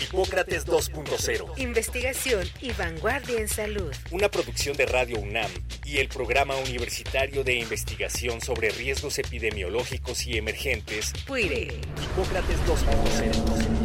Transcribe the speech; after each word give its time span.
Hipócrates 0.00 0.66
2.0. 0.66 1.58
Investigación 1.58 2.46
y 2.62 2.72
vanguardia 2.72 3.38
en 3.38 3.48
salud. 3.48 3.92
Una 4.10 4.30
producción 4.30 4.74
de 4.76 4.86
Radio 4.86 5.20
UNAM 5.20 5.50
y 5.84 5.98
el 5.98 6.08
Programa 6.08 6.56
Universitario 6.56 7.44
de 7.44 7.56
Investigación 7.56 8.40
sobre 8.40 8.70
Riesgos 8.70 9.18
Epidemiológicos 9.18 10.26
y 10.26 10.38
Emergentes. 10.38 11.12
PUIRE. 11.26 11.80
Hipócrates 12.02 12.56
2.0. 12.66 13.80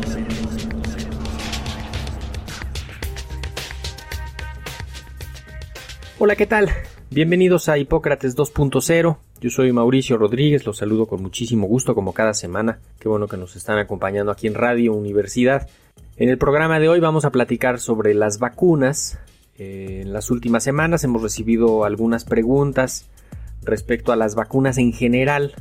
Hola, 6.18 6.38
¿qué 6.38 6.46
tal? 6.46 6.70
Bienvenidos 7.10 7.68
a 7.68 7.77
Hipócrates 7.77 8.38
2.0. 8.38 9.18
Yo 9.41 9.50
soy 9.50 9.74
Mauricio 9.74 10.18
Rodríguez, 10.18 10.66
los 10.66 10.77
saludo 10.77 11.08
con 11.08 11.22
muchísimo 11.22 11.68
gusto 11.68 11.94
como 11.94 12.13
cada 12.13 12.34
semana. 12.34 12.80
Qué 13.00 13.10
bueno 13.10 13.27
que 13.27 13.36
nos 13.36 13.58
están 13.58 13.80
acompañando 13.80 14.32
aquí 14.32 14.48
en 14.48 14.54
Radio 14.54 14.94
Universidad. 14.94 15.68
En 16.18 16.30
el 16.30 16.38
programa 16.38 16.80
de 16.80 16.88
hoy 16.88 17.02
vamos 17.02 17.26
a 17.26 17.30
platicar 17.30 17.78
sobre 17.78 18.14
las 18.14 18.40
vacunas. 18.40 19.20
Eh, 19.58 20.00
en 20.04 20.14
las 20.14 20.32
últimas 20.32 20.64
semanas 20.64 21.04
hemos 21.04 21.22
recibido 21.22 21.84
algunas 21.84 22.24
preguntas 22.24 23.05
respecto 23.64 24.14
a 24.14 24.16
las 24.16 24.34
vacunas 24.34 24.78
en 24.78 24.94
general 24.94 25.55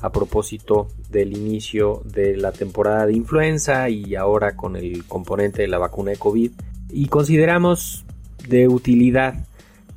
a 0.00 0.12
propósito 0.12 0.86
del 1.10 1.36
inicio 1.36 2.02
de 2.04 2.36
la 2.36 2.52
temporada 2.52 3.06
de 3.06 3.14
influenza 3.14 3.88
y 3.88 4.14
ahora 4.14 4.54
con 4.54 4.76
el 4.76 5.04
componente 5.04 5.62
de 5.62 5.68
la 5.68 5.78
vacuna 5.78 6.12
de 6.12 6.16
COVID. 6.16 6.52
Y 6.90 7.08
consideramos 7.08 8.04
de 8.48 8.68
utilidad 8.68 9.48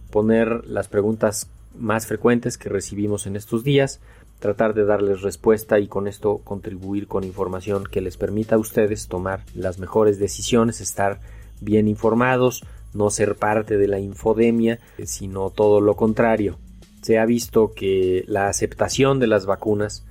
poner 0.10 0.66
las 0.66 0.88
preguntas 0.88 1.48
más 1.78 2.08
frecuentes 2.08 2.58
que 2.58 2.70
recibimos 2.70 3.28
en 3.28 3.36
estos 3.36 3.64
días 3.64 4.00
tratar 4.40 4.74
de 4.74 4.86
darles 4.86 5.22
respuesta 5.22 5.80
y 5.80 5.88
con 5.88 6.08
esto 6.08 6.40
contribuir 6.44 7.08
con 7.08 7.24
información 7.24 7.86
que 7.86 8.02
les 8.02 8.18
permita 8.18 8.56
a 8.56 8.60
ustedes 8.60 9.08
tomar 9.08 9.44
las 9.54 9.80
mejores 9.80 10.20
decisiones, 10.20 10.82
estar 10.82 11.20
bien 11.62 11.88
informados, 11.88 12.64
no 12.94 13.10
ser 13.10 13.36
parte 13.36 13.78
de 13.78 13.88
la 13.88 14.00
infodemia, 14.00 14.80
sino 15.04 15.50
todo 15.50 15.82
lo 15.82 15.96
contrario. 15.96 16.58
Se 17.02 17.20
ha 17.20 17.26
visto 17.26 17.74
que 17.74 18.24
la 18.28 18.48
aceptación 18.48 19.20
de 19.20 19.28
las 19.28 19.46
vacunas 19.46 20.04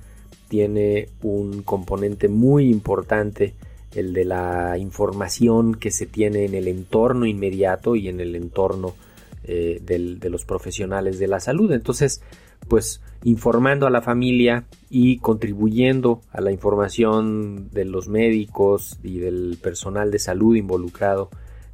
tiene 0.47 1.09
un 1.21 1.63
componente 1.63 2.27
muy 2.29 2.69
importante, 2.69 3.53
el 3.93 4.13
de 4.13 4.25
la 4.25 4.77
información 4.77 5.75
que 5.75 5.91
se 5.91 6.05
tiene 6.05 6.45
en 6.45 6.53
el 6.53 6.67
entorno 6.67 7.25
inmediato 7.25 7.95
y 7.95 8.07
en 8.07 8.19
el 8.19 8.35
entorno 8.35 8.95
eh, 9.43 9.79
de 9.81 10.29
los 10.29 10.45
profesionales 10.45 11.19
de 11.19 11.27
la 11.27 11.39
salud. 11.39 11.71
Entonces, 11.71 12.21
pues 12.67 13.01
informando 13.23 13.87
a 13.87 13.89
la 13.89 14.01
familia 14.01 14.65
y 14.89 15.17
contribuyendo 15.17 16.21
a 16.31 16.41
la 16.41 16.51
información 16.51 17.69
de 17.71 17.85
los 17.85 18.07
médicos 18.07 18.99
y 19.03 19.19
del 19.19 19.57
personal 19.61 20.11
de 20.11 20.19
salud 20.19 20.55
involucrado 20.55 21.29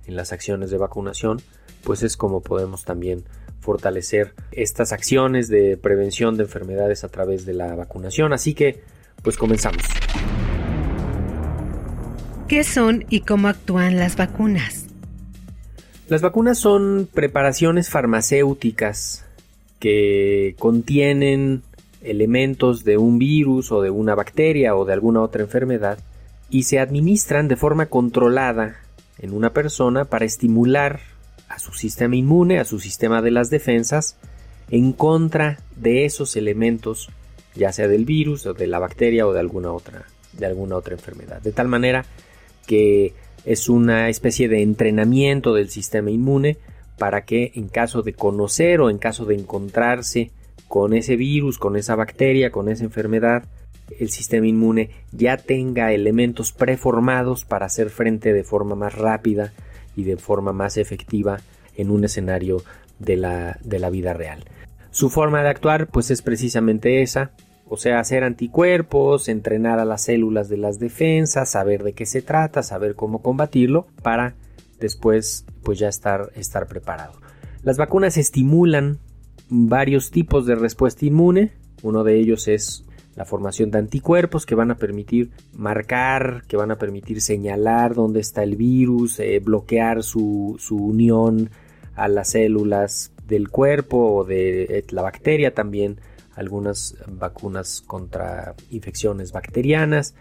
en 0.06 0.16
las 0.16 0.31
acciones 0.31 0.72
de 0.72 0.78
vacunación, 0.78 1.42
pues 1.84 2.03
es 2.03 2.17
como 2.17 2.42
podemos 2.42 2.84
también 2.84 3.23
fortalecer 3.59 4.34
estas 4.52 4.92
acciones 4.92 5.47
de 5.47 5.78
prevención 5.78 6.36
de 6.38 6.44
enfermedades 6.44 7.03
a 7.03 7.09
través 7.09 7.45
de 7.45 7.53
la 7.53 7.75
vacunación. 7.75 8.34
Así 8.34 8.53
que, 8.53 8.84
pues 9.22 9.38
comenzamos. 9.38 9.84
¿Qué 12.47 12.64
son 12.64 13.06
y 13.09 13.22
cómo 13.22 13.47
actúan 13.47 13.97
las 13.97 14.18
vacunas? 14.18 14.88
Las 16.09 16.22
vacunas 16.22 16.57
son 16.57 17.07
preparaciones 17.13 17.90
farmacéuticas 17.90 19.25
que 19.81 20.56
contienen 20.59 21.64
elementos 22.03 22.84
de 22.84 22.97
un 22.97 23.18
virus 23.18 23.72
o 23.72 23.81
de 23.81 23.90
una 23.90 24.14
bacteria 24.14 24.75
o 24.75 24.86
de 24.86 24.94
alguna 24.94 25.22
otra 25.22 25.42
enfermedad 25.42 25.97
y 26.52 26.64
se 26.64 26.80
administran 26.80 27.47
de 27.47 27.56
forma 27.56 27.88
controlada 27.88 28.78
en 29.18 29.34
una 29.34 29.53
persona 29.53 30.06
para 30.06 30.25
estimular 30.25 31.00
a 31.50 31.58
su 31.58 31.74
sistema 31.74 32.16
inmune, 32.16 32.59
a 32.59 32.66
su 32.66 32.80
sistema 32.80 33.24
de 33.24 33.31
las 33.31 33.50
defensas, 33.50 34.18
en 34.69 34.94
contra 34.94 35.58
de 35.75 36.06
esos 36.06 36.36
elementos, 36.36 37.09
ya 37.56 37.74
sea 37.74 37.88
del 37.88 38.06
virus 38.06 38.46
o 38.46 38.53
de 38.53 38.68
la 38.68 38.78
bacteria 38.78 39.25
o 39.25 39.34
de 39.34 39.40
alguna 39.40 39.72
otra, 39.72 40.06
de 40.34 40.46
alguna 40.46 40.75
otra 40.75 40.94
enfermedad. 40.94 41.42
De 41.42 41.52
tal 41.52 41.68
manera 41.68 42.06
que 42.68 43.13
es 43.46 43.68
una 43.68 44.09
especie 44.09 44.48
de 44.48 44.62
entrenamiento 44.62 45.56
del 45.56 45.69
sistema 45.69 46.12
inmune 46.12 46.58
para 47.01 47.25
que 47.25 47.51
en 47.56 47.67
caso 47.67 48.03
de 48.03 48.13
conocer 48.13 48.79
o 48.79 48.91
en 48.91 49.00
caso 49.00 49.25
de 49.25 49.34
encontrarse 49.34 50.29
con 50.67 50.94
ese 50.94 51.16
virus, 51.16 51.57
con 51.57 51.75
esa 51.75 51.95
bacteria, 51.95 52.51
con 52.51 52.69
esa 52.69 52.84
enfermedad, 52.84 53.45
el 54.00 54.12
sistema 54.12 54.45
inmune 54.45 54.91
ya 55.12 55.38
tenga 55.38 55.94
elementos 55.94 56.51
preformados 56.51 57.44
para 57.44 57.66
hacer 57.66 57.89
frente 57.89 58.34
de 58.34 58.44
forma 58.44 58.75
más 58.75 58.94
rápida 58.94 59.51
y 59.95 60.03
de 60.03 60.16
forma 60.17 60.53
más 60.53 60.78
efectiva 60.78 61.39
en 61.75 61.89
un 61.89 62.03
escenario 62.03 62.62
de 63.00 63.18
la, 63.18 63.57
de 63.63 63.79
la 63.79 63.89
vida 63.89 64.13
real. 64.13 64.45
Su 64.91 65.09
forma 65.09 65.41
de 65.41 65.50
actuar 65.50 65.88
pues 65.88 66.12
es 66.12 66.22
precisamente 66.22 67.01
esa, 67.01 67.31
o 67.68 67.78
sea, 67.78 67.97
hacer 67.97 68.23
anticuerpos, 68.23 69.28
entrenar 69.28 69.79
a 69.79 69.85
las 69.85 70.03
células 70.03 70.50
de 70.50 70.57
las 70.57 70.78
defensas, 70.78 71.50
saber 71.50 71.81
de 71.81 71.94
qué 71.94 72.06
se 72.06 72.22
trata, 72.22 72.62
saber 72.62 72.94
cómo 72.94 73.23
combatirlo 73.23 73.88
para 74.03 74.35
después 74.81 75.46
pues 75.64 75.80
ya 75.80 75.88
estar, 75.88 76.31
estar 76.36 76.68
preparado. 76.68 77.14
Las 77.64 77.78
vacunas 77.78 78.18
estimulan 78.18 79.00
varios 79.50 80.12
tipos 80.12 80.46
de 80.46 80.56
respuesta 80.56 81.06
inmune. 81.06 81.52
Uno 81.84 82.03
de 82.03 82.19
ellos 82.19 82.47
es 82.47 82.86
la 83.16 83.25
formación 83.25 83.72
de 83.72 83.80
anticuerpos 83.80 84.46
que 84.46 84.56
van 84.56 84.72
a 84.72 84.75
permitir 84.75 85.31
marcar, 85.53 86.44
que 86.47 86.58
van 86.58 86.72
a 86.72 86.78
permitir 86.78 87.22
señalar 87.22 87.94
dónde 87.94 88.19
está 88.19 88.44
el 88.44 88.56
virus, 88.56 89.19
eh, 89.19 89.40
bloquear 89.40 90.03
su, 90.03 90.56
su, 90.59 90.78
unión 90.78 91.50
a 91.96 92.08
las 92.08 92.30
células 92.30 93.12
del 93.28 93.50
cuerpo 93.50 94.16
o 94.16 94.24
de 94.24 94.63
eh, 94.63 94.86
la 94.92 95.02
bacteria 95.02 95.53
también, 95.53 96.00
algunas 96.36 96.96
vacunas 97.08 97.81
contra 97.81 98.56
infecciones 98.69 99.34
bacterianas. 99.34 100.16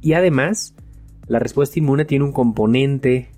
Y 0.00 0.12
además, 0.12 0.74
la 1.26 1.40
respuesta 1.40 1.78
inmune 1.78 2.04
tiene 2.04 2.24
un 2.24 2.32
componente 2.32 3.30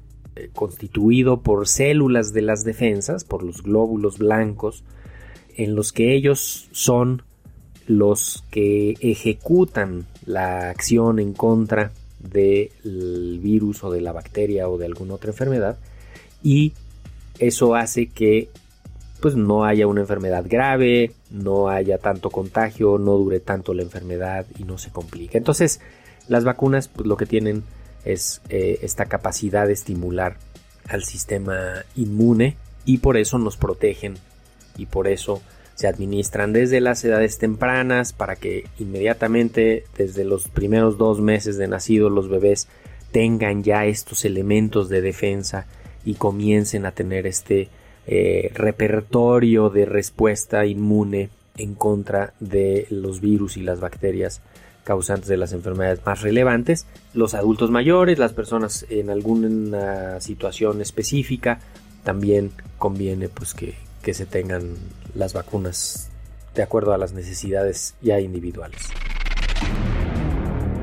constituido 0.55 1.41
por 1.41 1.69
células 1.69 2.33
de 2.33 2.43
las 2.43 2.65
defensas, 2.65 3.25
por 3.25 3.43
los 3.43 3.63
glóbulos 3.63 4.19
blancos, 4.19 4.85
en 5.57 5.75
los 5.75 5.93
que 5.93 6.15
ellos 6.15 6.69
son 6.73 7.23
los 7.87 8.45
que 8.51 8.95
ejecutan 9.01 10.07
la 10.27 10.71
acción 10.71 11.19
en 11.19 11.33
contra 11.33 11.93
del 12.21 13.41
virus 13.43 13.83
o 13.83 13.91
de 13.91 14.01
la 14.01 14.13
bacteria 14.13 14.69
o 14.69 14.77
de 14.77 14.87
alguna 14.87 15.15
otra 15.15 15.31
enfermedad 15.31 15.79
y 16.43 16.73
eso 17.39 17.75
hace 17.75 18.07
que 18.07 18.51
pues 19.21 19.35
no 19.35 19.65
haya 19.65 19.87
una 19.87 20.03
enfermedad 20.03 20.45
grave, 20.49 21.13
no 21.31 21.69
haya 21.69 21.99
tanto 21.99 22.31
contagio, 22.31 22.99
no 22.99 23.17
dure 23.17 23.41
tanto 23.41 23.75
la 23.75 23.83
enfermedad 23.83 24.47
y 24.59 24.63
no 24.63 24.79
se 24.79 24.91
complique. 24.91 25.39
Entonces, 25.39 25.81
las 26.29 26.45
vacunas 26.45 26.89
pues 26.89 27.07
lo 27.07 27.17
que 27.17 27.27
tienen 27.27 27.65
es 28.05 28.41
eh, 28.49 28.79
esta 28.83 29.07
capacidad 29.07 29.67
de 29.67 29.73
estimular 29.73 30.37
al 30.89 31.05
sistema 31.05 31.85
inmune 31.97 32.57
y 32.85 32.99
por 32.99 33.17
eso 33.17 33.39
nos 33.39 33.57
protegen 33.57 34.15
y 34.77 34.87
por 34.87 35.09
eso 35.09 35.43
se 35.75 35.87
administran 35.87 36.53
desde 36.53 36.81
las 36.81 37.05
edades 37.05 37.39
tempranas 37.39 38.13
para 38.13 38.37
que 38.37 38.65
inmediatamente 38.79 39.85
desde 39.97 40.25
los 40.25 40.49
primeros 40.49 40.99
dos 40.99 41.21
meses 41.21 41.57
de 41.57 41.69
nacido 41.69 42.11
los 42.11 42.29
bebés 42.29 42.67
tengan 43.13 43.63
ya 43.63 43.87
estos 43.87 44.25
elementos 44.25 44.89
de 44.89 45.01
defensa 45.01 45.67
y 46.05 46.15
comiencen 46.15 46.87
a 46.87 46.93
tener 46.93 47.27
este 47.27 47.69
eh, 48.07 48.51
repertorio 48.55 49.71
de 49.71 49.85
respuesta 49.85 50.65
inmune 50.67 51.29
en 51.57 51.75
contra 51.75 52.33
de 52.41 52.87
los 52.91 53.21
virus 53.21 53.57
y 53.57 53.63
las 53.63 53.81
bacterias 53.81 54.41
causantes 54.89 55.29
de 55.29 55.37
las 55.37 55.53
enfermedades 55.53 56.01
más 56.07 56.23
relevantes, 56.23 56.87
los 57.13 57.35
adultos 57.35 57.71
mayores, 57.71 58.19
las 58.19 58.33
personas 58.33 58.87
en 58.89 59.11
alguna 59.11 60.19
situación 60.23 60.81
específica, 60.81 61.61
también 62.05 62.53
conviene 62.79 63.29
pues 63.29 63.53
que, 63.53 63.75
que 64.01 64.15
se 64.15 64.25
tengan 64.25 64.77
las 65.15 65.35
vacunas 65.35 66.09
de 66.55 66.63
acuerdo 66.63 66.95
a 66.95 66.99
las 66.99 67.13
necesidades 67.13 67.97
ya 68.01 68.19
individuales. 68.19 68.89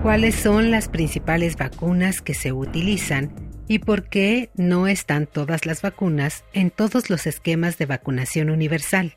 ¿Cuáles 0.03 0.35
son 0.35 0.69
las 0.69 0.87
principales 0.87 1.57
vacunas 1.57 2.21
que 2.21 2.35
se 2.35 2.51
utilizan 2.51 3.31
y 3.67 3.79
por 3.79 4.03
qué 4.03 4.51
no 4.53 4.85
están 4.85 5.25
todas 5.25 5.65
las 5.65 5.81
vacunas 5.81 6.43
en 6.53 6.69
todos 6.69 7.09
los 7.09 7.25
esquemas 7.25 7.79
de 7.79 7.87
vacunación 7.87 8.51
universal? 8.51 9.15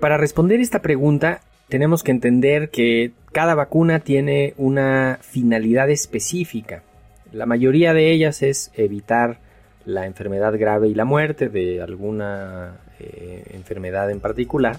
Para 0.00 0.16
responder 0.16 0.60
esta 0.60 0.82
pregunta, 0.82 1.42
tenemos 1.68 2.02
que 2.02 2.12
entender 2.12 2.70
que 2.70 3.12
cada 3.32 3.54
vacuna 3.54 4.00
tiene 4.00 4.54
una 4.56 5.18
finalidad 5.20 5.90
específica. 5.90 6.82
La 7.32 7.46
mayoría 7.46 7.92
de 7.92 8.12
ellas 8.12 8.42
es 8.42 8.70
evitar 8.74 9.38
la 9.84 10.06
enfermedad 10.06 10.58
grave 10.58 10.88
y 10.88 10.94
la 10.94 11.04
muerte 11.04 11.48
de 11.48 11.82
alguna 11.82 12.76
eh, 12.98 13.44
enfermedad 13.52 14.10
en 14.10 14.20
particular. 14.20 14.78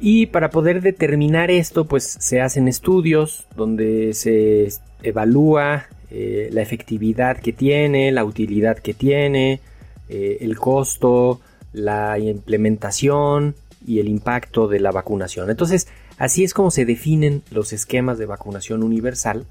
Y 0.00 0.26
para 0.26 0.50
poder 0.50 0.82
determinar 0.82 1.50
esto, 1.50 1.86
pues 1.86 2.04
se 2.04 2.40
hacen 2.40 2.68
estudios 2.68 3.46
donde 3.54 4.12
se 4.12 4.68
evalúa 5.02 5.86
eh, 6.10 6.48
la 6.52 6.62
efectividad 6.62 7.38
que 7.38 7.52
tiene, 7.52 8.12
la 8.12 8.24
utilidad 8.24 8.78
que 8.78 8.92
tiene, 8.92 9.60
eh, 10.08 10.38
el 10.40 10.58
costo, 10.58 11.40
la 11.72 12.18
implementación 12.18 13.54
y 13.86 14.00
el 14.00 14.08
impacto 14.08 14.68
de 14.68 14.80
la 14.80 14.90
vacunación. 14.90 15.50
Entonces, 15.50 15.88
así 16.18 16.44
es 16.44 16.54
como 16.54 16.70
se 16.70 16.84
definen 16.84 17.42
los 17.50 17.72
esquemas 17.72 18.18
de 18.18 18.26
vacunación 18.26 18.82
universal 18.82 19.46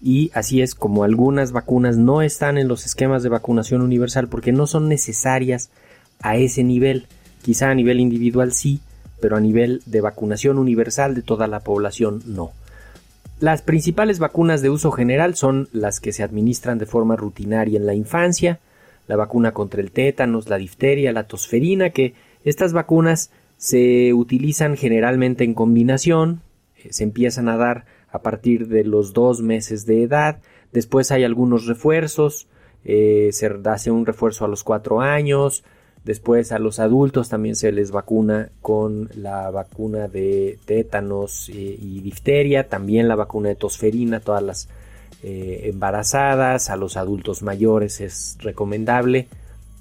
y 0.00 0.30
así 0.34 0.62
es 0.62 0.74
como 0.74 1.04
algunas 1.04 1.52
vacunas 1.52 1.96
no 1.96 2.22
están 2.22 2.58
en 2.58 2.68
los 2.68 2.86
esquemas 2.86 3.22
de 3.22 3.28
vacunación 3.28 3.82
universal 3.82 4.28
porque 4.28 4.52
no 4.52 4.66
son 4.66 4.88
necesarias 4.88 5.70
a 6.20 6.36
ese 6.36 6.62
nivel. 6.62 7.06
Quizá 7.42 7.70
a 7.70 7.74
nivel 7.74 8.00
individual 8.00 8.52
sí, 8.52 8.80
pero 9.20 9.36
a 9.36 9.40
nivel 9.40 9.82
de 9.86 10.00
vacunación 10.00 10.58
universal 10.58 11.14
de 11.14 11.22
toda 11.22 11.46
la 11.46 11.60
población 11.60 12.22
no. 12.26 12.52
Las 13.40 13.62
principales 13.62 14.18
vacunas 14.18 14.62
de 14.62 14.70
uso 14.70 14.90
general 14.90 15.36
son 15.36 15.68
las 15.72 16.00
que 16.00 16.12
se 16.12 16.22
administran 16.22 16.78
de 16.78 16.86
forma 16.86 17.16
rutinaria 17.16 17.78
en 17.78 17.86
la 17.86 17.94
infancia, 17.94 18.58
la 19.06 19.16
vacuna 19.16 19.52
contra 19.52 19.80
el 19.80 19.92
tétanos, 19.92 20.48
la 20.48 20.58
difteria, 20.58 21.12
la 21.12 21.24
tosferina, 21.24 21.90
que 21.90 22.14
estas 22.44 22.72
vacunas 22.72 23.30
se 23.58 24.14
utilizan 24.14 24.76
generalmente 24.76 25.44
en 25.44 25.52
combinación, 25.52 26.40
eh, 26.76 26.88
se 26.92 27.02
empiezan 27.02 27.48
a 27.48 27.56
dar 27.56 27.84
a 28.10 28.22
partir 28.22 28.68
de 28.68 28.84
los 28.84 29.12
dos 29.12 29.42
meses 29.42 29.84
de 29.84 30.04
edad, 30.04 30.38
después 30.72 31.10
hay 31.10 31.24
algunos 31.24 31.66
refuerzos, 31.66 32.46
eh, 32.84 33.30
se 33.32 33.50
hace 33.66 33.90
un 33.90 34.06
refuerzo 34.06 34.44
a 34.44 34.48
los 34.48 34.62
cuatro 34.62 35.00
años, 35.00 35.64
después 36.04 36.52
a 36.52 36.60
los 36.60 36.78
adultos 36.78 37.28
también 37.28 37.56
se 37.56 37.72
les 37.72 37.90
vacuna 37.90 38.50
con 38.62 39.10
la 39.14 39.50
vacuna 39.50 40.06
de 40.06 40.58
tétanos 40.64 41.48
eh, 41.48 41.76
y 41.78 42.00
difteria, 42.00 42.68
también 42.68 43.08
la 43.08 43.16
vacuna 43.16 43.50
de 43.50 43.56
tosferina, 43.56 44.20
todas 44.20 44.42
las 44.42 44.68
embarazadas, 45.20 46.70
a 46.70 46.76
los 46.76 46.96
adultos 46.96 47.42
mayores 47.42 48.00
es 48.00 48.38
recomendable. 48.40 49.26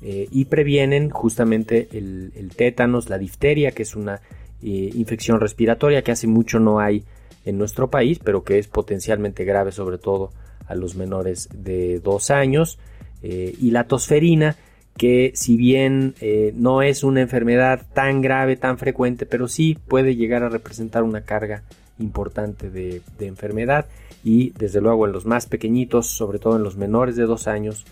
Eh, 0.01 0.27
y 0.31 0.45
previenen 0.45 1.09
justamente 1.09 1.87
el, 1.91 2.51
tétanos, 2.55 3.09
la 3.09 3.17
difteria, 3.17 3.71
que 3.71 3.81
es 3.81 3.95
una 3.95 4.21
eh, 4.61 4.91
infección 4.93 5.39
respiratoria 5.39 6.03
que 6.03 6.11
hace 6.11 6.27
mucho 6.27 6.59
no 6.59 6.79
hay 6.79 7.03
en 7.45 7.57
nuestro 7.57 7.89
país, 7.89 8.19
pero 8.23 8.43
que 8.43 8.59
es 8.59 8.67
potencialmente 8.67 9.43
grave 9.43 9.71
sobre 9.71 9.97
todo 9.97 10.31
a 10.67 10.75
los 10.75 10.95
menores 10.95 11.49
de 11.51 11.99
dos 11.99 12.29
años, 12.29 12.77
eh, 13.23 13.55
y 13.59 13.71
la 13.71 13.85
tosferina, 13.85 14.55
que 14.97 15.31
si 15.35 15.57
bien 15.57 16.15
no 16.55 16.81
es 16.81 17.03
una 17.03 17.21
enfermedad 17.21 17.85
tan 17.93 18.21
grave, 18.21 18.55
tan 18.55 18.79
frecuente, 18.79 19.27
pero 19.27 19.47
sí 19.47 19.77
puede 19.87 20.15
llegar 20.15 20.41
a 20.41 20.49
representar 20.49 21.03
una 21.03 21.21
carga 21.21 21.61
importante 21.99 22.71
de, 22.71 23.03
de 23.19 23.27
enfermedad. 23.27 23.85
Y 24.23 24.49
desde 24.57 24.81
luego 24.81 25.05
en 25.05 25.11
los 25.11 25.27
más 25.27 25.45
pequeñitos, 25.45 26.07
sobre 26.07 26.39
todo 26.39 26.55
en 26.55 26.63
los 26.63 26.77
menores 26.77 27.15
de 27.15 27.25
dos 27.25 27.47
años, 27.47 27.85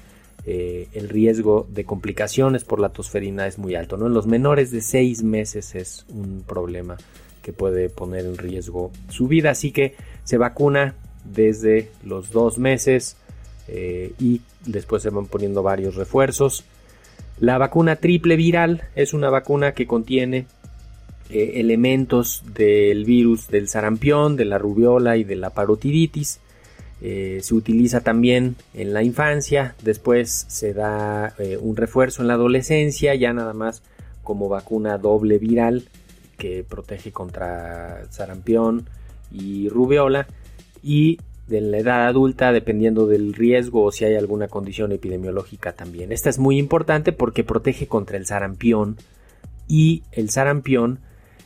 eh, 0.48 0.88
el 0.94 1.10
riesgo 1.10 1.68
de 1.72 1.86
complicaciones 1.86 2.64
por 2.64 2.80
la 2.80 2.90
tosferina 2.90 3.48
es 3.48 3.58
muy 3.58 3.76
alto. 3.76 3.98
¿no? 3.98 4.08
En 4.08 4.14
los 4.14 4.28
menores 4.28 4.72
de 4.72 4.82
6 4.82 5.24
meses 5.24 5.74
es 5.76 6.06
un 6.10 6.44
problema 6.46 6.98
que 7.42 7.54
puede 7.54 7.90
poner 7.90 8.26
en 8.26 8.38
riesgo 8.38 8.92
su 9.10 9.28
vida. 9.28 9.52
Así 9.52 9.72
que 9.72 9.96
se 10.24 10.38
vacuna 10.38 10.96
desde 11.24 11.90
los 12.04 12.32
2 12.32 12.60
meses 12.60 13.18
eh, 13.68 14.14
y 14.20 14.42
después 14.66 15.02
se 15.04 15.10
van 15.10 15.26
poniendo 15.26 15.64
varios 15.64 15.96
refuerzos. 15.96 16.64
La 17.40 17.58
vacuna 17.58 17.98
triple 17.98 18.36
viral 18.36 18.84
es 18.96 19.14
una 19.14 19.30
vacuna 19.30 19.74
que 19.74 19.88
contiene 19.88 20.46
eh, 21.30 21.54
elementos 21.56 22.44
del 22.54 23.04
virus 23.04 23.48
del 23.48 23.68
sarampión, 23.68 24.36
de 24.36 24.46
la 24.46 24.60
rubiola 24.60 25.18
y 25.18 25.24
de 25.24 25.36
la 25.36 25.50
parotiditis. 25.50 26.40
Eh, 27.02 27.40
se 27.44 27.54
utiliza 27.54 28.02
también 28.02 28.56
en 28.74 28.94
la 28.94 29.04
infancia, 29.04 29.76
después 29.84 30.46
se 30.48 30.74
da 30.74 31.34
eh, 31.40 31.58
un 31.60 31.76
refuerzo 31.76 32.22
en 32.22 32.30
la 32.30 32.36
adolescencia, 32.36 33.14
ya 33.16 33.34
nada 33.34 33.54
más 33.54 33.84
como 34.24 34.48
vacuna 34.50 34.98
doble 34.98 35.38
viral 35.38 35.84
que 36.38 36.64
protege 36.68 37.12
contra 37.12 38.06
sarampión 38.12 38.88
y 39.32 39.70
rubiola 39.70 40.28
y 40.84 41.20
de 41.48 41.62
la 41.62 41.78
edad 41.78 42.08
adulta 42.08 42.52
dependiendo 42.52 43.08
del 43.08 43.34
riesgo 43.34 43.84
o 43.84 43.92
si 43.92 44.06
hay 44.06 44.16
alguna 44.16 44.48
condición 44.48 44.92
epidemiológica 44.92 45.74
también. 45.74 46.12
Esta 46.12 46.30
es 46.30 46.40
muy 46.40 46.58
importante 46.58 47.12
porque 47.12 47.44
protege 47.44 47.88
contra 47.88 48.18
el 48.18 48.26
sarampión 48.26 48.98
y 49.68 50.04
el 50.12 50.30
sarampión 50.30 51.00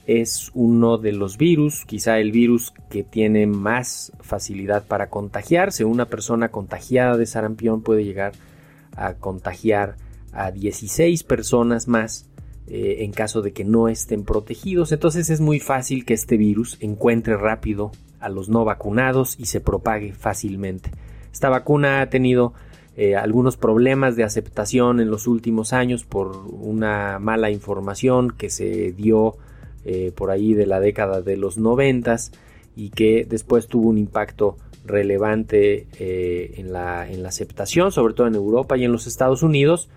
es 0.09 0.49
uno 0.55 0.97
de 0.97 1.11
los 1.11 1.37
virus, 1.37 1.85
quizá 1.85 2.17
el 2.17 2.31
virus 2.31 2.73
que 2.89 3.03
tiene 3.03 3.45
más 3.45 4.11
facilidad 4.21 4.87
para 4.87 5.11
contagiarse. 5.11 5.85
Una 5.85 6.05
persona 6.05 6.49
contagiada 6.49 7.15
de 7.15 7.27
sarampión 7.27 7.83
puede 7.83 8.03
llegar 8.03 8.33
a 8.95 9.13
contagiar 9.13 9.97
a 10.31 10.49
16 10.49 11.21
personas 11.23 11.87
más 11.87 12.27
eh, 12.65 13.03
en 13.03 13.11
caso 13.11 13.43
de 13.43 13.53
que 13.53 13.63
no 13.63 13.87
estén 13.87 14.23
protegidos. 14.23 14.91
Entonces 14.91 15.29
es 15.29 15.41
muy 15.41 15.59
fácil 15.59 16.05
que 16.05 16.15
este 16.15 16.37
virus 16.37 16.77
encuentre 16.79 17.37
rápido 17.37 17.91
a 18.19 18.29
los 18.29 18.49
no 18.49 18.65
vacunados 18.65 19.35
y 19.39 19.45
se 19.45 19.61
propague 19.61 20.13
fácilmente. 20.13 20.89
Esta 21.31 21.49
vacuna 21.49 22.01
ha 22.01 22.09
tenido 22.09 22.53
eh, 22.97 23.15
algunos 23.15 23.57
problemas 23.57 24.15
de 24.15 24.23
aceptación 24.23 24.99
en 24.99 25.11
los 25.11 25.27
últimos 25.27 25.71
años 25.71 26.03
por 26.03 26.35
una 26.47 27.19
mala 27.19 27.51
información 27.51 28.31
que 28.31 28.49
se 28.49 28.91
dio 28.91 29.37
eh, 29.91 30.11
por 30.13 30.29
ahí 30.29 30.53
de 30.53 30.67
la 30.67 30.79
década 30.79 31.21
de 31.21 31.35
los 31.35 31.57
noventas 31.57 32.31
y 32.75 32.91
que 32.91 33.25
después 33.27 33.65
tuvo 33.65 33.89
un 33.89 33.97
impacto 33.97 34.55
relevante 34.85 35.87
eh, 35.97 36.53
en, 36.57 36.71
la, 36.71 37.09
en, 37.09 37.23
la, 37.23 37.29
aceptación, 37.29 37.91
sobre 37.91 38.13
todo 38.13 38.27
en 38.27 38.35
Europa 38.35 38.77
y 38.77 38.83
en 38.83 38.91
los 38.91 39.07
Estados 39.07 39.41
Unidos. 39.41 39.89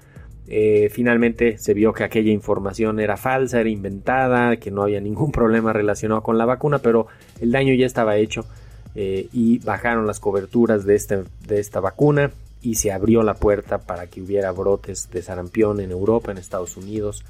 Eh, 0.49 0.89
finalmente 0.91 1.59
se 1.59 1.75
vio 1.75 1.93
que 1.93 2.05
aquella 2.05 2.33
información 2.33 3.00
era 3.00 3.19
falsa, 3.19 3.61
era 3.61 3.69
inventada, 3.69 4.56
que 4.56 4.71
no 4.71 4.83
había 4.83 4.99
ningún 4.99 5.31
problema 5.41 5.75
relacionado 5.75 6.23
con 6.23 6.39
la 6.39 6.47
vacuna, 6.47 6.79
pero 6.79 7.09
el 7.43 7.53
daño 7.53 7.75
ya 7.75 7.84
estaba 7.84 8.17
hecho 8.17 8.46
y 8.94 9.58
bajaron 9.58 10.06
las 10.06 10.20
coberturas 10.20 10.87
de, 10.87 10.94
este, 10.94 11.25
de 11.46 11.61
esta 11.61 11.81
vacuna 11.81 12.31
y 12.63 12.77
se 12.77 12.93
abrió 12.93 13.22
la 13.22 13.34
puerta 13.34 13.77
para 13.77 14.06
que 14.06 14.22
hubiera 14.22 14.53
brotes 14.53 15.11
de 15.11 15.20
sarampión 15.20 15.81
en 15.81 15.91
Europa, 15.91 16.32
en 16.32 16.39
Estados 16.39 16.79
Unidos 16.79 17.27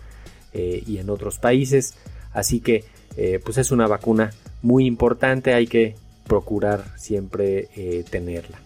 y 0.55 0.99
en 0.99 1.11
otros 1.11 1.39
países. 1.39 1.97
Así 2.33 2.61
que 2.61 2.85
eh, 3.17 3.41
pues 3.45 3.59
es 3.59 3.71
una 3.71 3.87
vacuna 3.87 4.33
muy 4.63 4.87
importante, 4.87 5.55
hay 5.55 5.67
que 5.67 5.97
procurar 6.27 6.85
siempre 6.97 7.69
eh, 7.77 8.05
tenerla. 8.09 8.59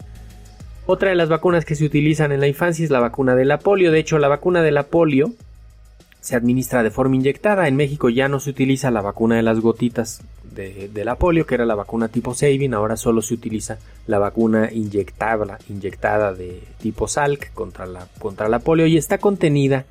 Otra 0.87 1.09
de 1.09 1.17
las 1.17 1.29
vacunas 1.29 1.65
que 1.65 1.75
se 1.75 1.85
utilizan 1.85 2.31
en 2.31 2.41
la 2.41 2.47
infancia 2.47 2.85
es 2.85 2.91
la 2.91 3.01
vacuna 3.01 3.35
de 3.35 3.45
la 3.45 3.59
polio. 3.59 3.91
De 3.91 3.99
hecho, 3.99 4.19
la 4.19 4.29
vacuna 4.29 4.63
de 4.63 4.71
la 4.71 4.85
polio 4.85 5.33
se 6.21 6.37
administra 6.37 6.85
de 6.85 6.91
forma 6.91 7.17
inyectada. 7.17 7.67
En 7.67 7.75
México 7.75 8.09
ya 8.09 8.29
no 8.29 8.39
se 8.39 8.51
utiliza 8.51 8.93
la 8.93 9.01
vacuna 9.01 9.37
de 9.37 9.43
las 9.43 9.59
gotitas 9.59 10.23
de, 10.45 11.05
la 11.05 11.17
polio, 11.17 11.45
que 11.45 11.57
era 11.57 11.67
la 11.67 11.75
vacuna 11.75 12.09
tipo 12.09 12.35
Sabin. 12.35 12.73
Ahora 12.73 12.97
solo 12.97 13.21
se 13.21 13.35
utiliza 13.35 13.79
la 14.07 14.21
vacuna 14.21 14.71
inyectable, 14.73 15.55
inyectada 15.69 16.33
de 16.33 16.63
tipo 16.81 17.09
Salk 17.09 17.53
contra 17.53 17.87
la, 17.87 18.07
contra 18.21 18.49
la 18.49 18.61
polio 18.61 18.87
y 18.87 18.97
está 18.97 19.19
contenida 19.19 19.87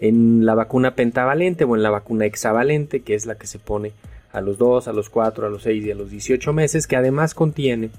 en 0.00 0.46
la 0.46 0.54
vacuna 0.54 0.94
pentavalente 0.94 1.64
o 1.64 1.76
en 1.76 1.82
la 1.82 1.90
vacuna 1.90 2.24
hexavalente, 2.24 3.02
que 3.02 3.14
es 3.14 3.26
la 3.26 3.36
que 3.36 3.46
se 3.46 3.58
pone 3.58 3.92
a 4.32 4.40
los 4.40 4.58
2, 4.58 4.88
a 4.88 4.92
los 4.92 5.10
4, 5.10 5.46
a 5.46 5.50
los 5.50 5.62
6 5.62 5.84
y 5.84 5.90
a 5.90 5.94
los 5.94 6.10
18 6.10 6.52
meses, 6.52 6.86
que 6.86 6.96
además 6.96 7.34
contiene 7.34 7.90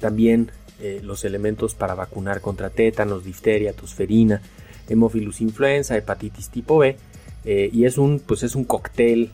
también 0.00 0.50
eh, 0.80 1.00
los 1.02 1.24
elementos 1.24 1.74
para 1.74 1.94
vacunar 1.94 2.40
contra 2.40 2.68
tétanos, 2.68 3.24
difteria, 3.24 3.72
tosferina, 3.72 4.42
hemófilus 4.88 5.40
influenza, 5.40 5.96
hepatitis 5.96 6.50
tipo 6.50 6.78
B, 6.78 6.96
eh, 7.44 7.70
y 7.72 7.86
es 7.86 7.96
un, 7.96 8.20
pues 8.20 8.42
es 8.42 8.54
un 8.54 8.64
cóctel 8.64 9.30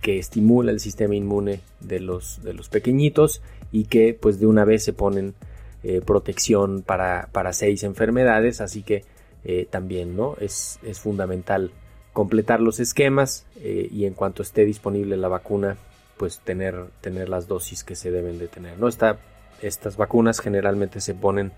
que 0.00 0.18
estimula 0.18 0.70
el 0.70 0.80
sistema 0.80 1.14
inmune 1.14 1.60
de 1.80 2.00
los, 2.00 2.42
de 2.42 2.54
los 2.54 2.68
pequeñitos 2.68 3.42
y 3.72 3.84
que 3.84 4.16
pues 4.18 4.40
de 4.40 4.46
una 4.46 4.64
vez 4.64 4.84
se 4.84 4.92
ponen 4.92 5.34
eh, 5.82 6.00
protección 6.04 6.82
para, 6.82 7.28
para 7.32 7.52
seis 7.52 7.82
enfermedades, 7.82 8.60
así 8.60 8.82
que 8.82 9.04
eh, 9.50 9.66
también, 9.70 10.14
¿no? 10.14 10.36
Es, 10.38 10.78
fundamental 11.00 11.70
completar 12.12 12.60
los 12.60 12.80
esquemas 12.80 13.46
eh, 13.56 13.88
y 13.90 14.04
en 14.04 14.12
cuanto 14.12 14.42
esté 14.42 14.66
disponible 14.66 15.16
la 15.16 15.28
vacuna, 15.28 15.78
pues 16.18 16.40
tener, 16.40 16.84
tener 17.00 17.30
las 17.30 17.48
dosis 17.48 17.82
que 17.82 17.96
se 17.96 18.10
deben 18.10 18.38
de 18.38 18.48
tener, 18.48 18.78
¿no? 18.78 18.88
estas 18.88 19.96
vacunas 19.96 20.40
generalmente 20.40 21.00
se 21.00 21.14
ponen 21.14 21.52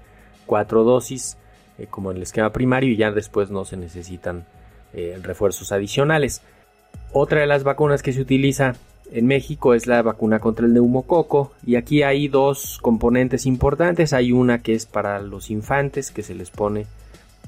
cuatro 0.46 0.84
dosis, 0.84 1.36
eh, 1.78 1.88
como 1.90 2.12
en 2.12 2.18
el 2.18 2.22
esquema 2.22 2.52
primario, 2.52 2.92
y 2.92 2.96
ya 2.96 3.10
después 3.10 3.50
no 3.50 3.64
se 3.64 3.76
necesitan 3.76 4.46
refuerzos 5.22 5.72
adicionales. 5.72 6.42
Otra 7.12 7.40
de 7.40 7.48
las 7.48 7.64
vacunas 7.64 8.04
que 8.04 8.12
se 8.12 8.20
utiliza 8.20 8.76
en 9.10 9.26
México 9.26 9.74
es 9.74 9.88
la 9.88 10.00
vacuna 10.02 10.38
contra 10.38 10.64
el 10.64 10.74
neumococo 10.74 11.52
y 11.66 11.74
aquí 11.74 12.04
hay 12.04 12.28
dos 12.28 12.78
componentes 12.80 13.46
importantes. 13.46 14.12
Hay 14.12 14.30
una 14.30 14.60
que 14.60 14.74
es 14.74 14.86
para 14.86 15.20
los 15.20 15.50
infantes 15.50 16.12
que 16.12 16.22
se 16.22 16.34
les 16.34 16.50
pone 16.50 16.86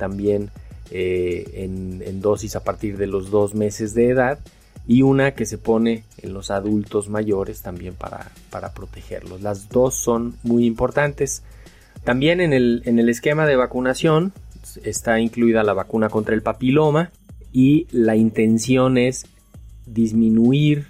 también 0.03 0.51
eh, 0.91 1.45
en, 1.55 2.21
dosis 2.21 2.57
a 2.57 2.65
partir 2.65 2.97
de 2.99 3.07
los 3.07 3.31
dos 3.31 3.55
meses 3.55 3.95
de 3.95 4.09
edad 4.09 4.41
y 4.85 5.03
una 5.03 5.31
que 5.31 5.47
se 5.47 5.59
pone 5.59 6.03
en 6.19 6.35
los 6.35 6.51
adultos 6.51 7.09
mayores 7.09 7.63
también 7.63 7.95
para, 7.95 8.33
para 8.51 8.73
protegerlos. 8.75 9.43
Las 9.43 9.69
dos 9.69 9.95
son 9.95 10.35
muy 10.43 10.67
importantes. 10.67 11.45
También 12.03 12.41
en 12.41 12.53
el, 12.53 12.83
en 12.85 12.99
el 12.99 13.09
esquema 13.11 13.47
de 13.47 13.55
vacunación 13.55 14.33
está 14.83 15.21
incluida 15.21 15.63
la 15.63 15.73
vacuna 15.73 16.09
contra 16.09 16.35
el 16.35 16.43
papiloma 16.43 17.13
y 17.53 17.87
la 17.93 18.17
intención 18.17 18.99
es 18.99 19.27
disminuir, 19.87 20.87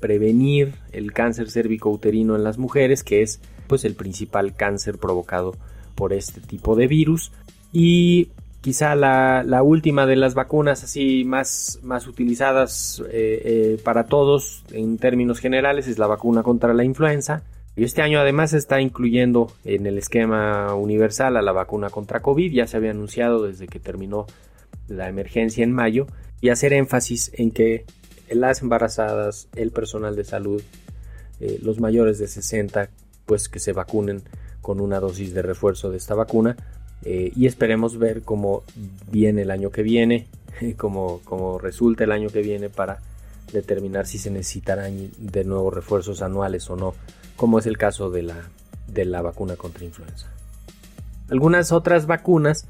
prevenir 0.00 0.74
el 0.90 1.12
cáncer 1.12 1.52
cérvico-uterino 1.52 2.34
en 2.34 2.42
las 2.42 2.58
mujeres, 2.58 3.04
que 3.04 3.22
es 3.22 3.38
pues 3.68 3.84
el 3.84 3.94
principal 3.94 4.56
cáncer 4.56 4.98
provocado 4.98 5.54
por 5.94 6.12
este 6.12 6.40
tipo 6.40 6.74
de 6.74 6.88
virus. 6.88 7.30
Y 7.72 8.30
quizá 8.66 8.96
la, 8.96 9.62
última 9.62 10.06
de 10.06 10.16
las 10.16 10.34
vacunas 10.34 10.82
así 10.82 11.22
más, 11.24 11.78
más 11.84 12.08
utilizadas 12.08 13.00
eh, 13.12 13.40
eh, 13.44 13.80
para 13.84 14.06
todos 14.06 14.64
en 14.72 14.98
términos 14.98 15.38
generales 15.38 15.86
es 15.86 16.00
la 16.00 16.08
vacuna 16.08 16.42
contra 16.42 16.74
la 16.74 16.82
influenza. 16.82 17.44
Y 17.76 17.84
este 17.84 18.02
año 18.02 18.18
además 18.18 18.50
se 18.50 18.58
está 18.58 18.80
incluyendo 18.80 19.52
en 19.64 19.86
el 19.86 19.98
esquema 19.98 20.74
universal 20.74 21.36
a 21.36 21.42
la 21.42 21.52
vacuna 21.52 21.90
contra 21.90 22.22
COVID, 22.22 22.52
ya 22.52 22.66
se 22.66 22.76
había 22.76 22.90
anunciado 22.90 23.44
desde 23.44 23.68
que 23.68 23.78
terminó 23.78 24.26
la 24.88 25.08
emergencia 25.08 25.62
en 25.62 25.72
mayo, 25.72 26.08
y 26.40 26.48
hacer 26.48 26.72
énfasis 26.72 27.30
en 27.34 27.52
que 27.52 27.84
las 28.28 28.62
embarazadas, 28.62 29.46
el 29.54 29.70
personal 29.70 30.16
de 30.16 30.24
salud, 30.24 30.60
eh, 31.38 31.60
los 31.62 31.78
mayores 31.78 32.18
de 32.18 32.26
60, 32.26 32.90
pues 33.26 33.48
que 33.48 33.60
se 33.60 33.72
vacunen 33.72 34.24
con 34.60 34.80
una 34.80 34.98
dosis 34.98 35.34
de 35.34 35.42
refuerzo 35.42 35.92
de 35.92 35.98
esta 35.98 36.16
vacuna 36.16 36.56
eh, 37.08 37.32
y 37.36 37.46
esperemos 37.46 37.98
ver 37.98 38.22
cómo 38.22 38.64
viene 39.12 39.42
el 39.42 39.52
año 39.52 39.70
que 39.70 39.84
viene, 39.84 40.26
cómo, 40.76 41.20
cómo 41.22 41.58
resulta 41.58 42.02
el 42.02 42.10
año 42.10 42.30
que 42.30 42.42
viene 42.42 42.68
para 42.68 42.98
determinar 43.52 44.08
si 44.08 44.18
se 44.18 44.28
necesitarán 44.30 45.10
de 45.16 45.44
nuevo 45.44 45.70
refuerzos 45.70 46.20
anuales 46.20 46.68
o 46.68 46.74
no, 46.74 46.94
como 47.36 47.60
es 47.60 47.66
el 47.66 47.78
caso 47.78 48.10
de 48.10 48.22
la, 48.22 48.36
de 48.88 49.04
la 49.04 49.22
vacuna 49.22 49.54
contra 49.54 49.84
influenza. 49.84 50.26
Algunas 51.30 51.70
otras 51.70 52.06
vacunas 52.06 52.66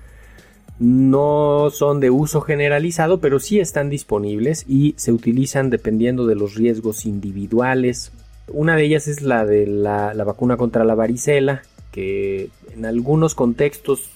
no 0.78 1.70
son 1.70 2.00
de 2.00 2.10
uso 2.10 2.42
generalizado, 2.42 3.20
pero 3.20 3.40
sí 3.40 3.58
están 3.58 3.88
disponibles 3.88 4.66
y 4.68 4.94
se 4.98 5.12
utilizan 5.12 5.70
dependiendo 5.70 6.26
de 6.26 6.34
los 6.34 6.54
riesgos 6.54 7.06
individuales. 7.06 8.12
Una 8.48 8.76
de 8.76 8.84
ellas 8.84 9.08
es 9.08 9.22
la 9.22 9.46
de 9.46 9.66
la, 9.66 10.12
vacuna 10.24 10.58
contra 10.58 10.84
la 10.84 10.94
varicela, 10.94 11.62
que 11.90 12.50
en 12.74 12.84
algunos 12.84 13.34
contextos 13.34 14.10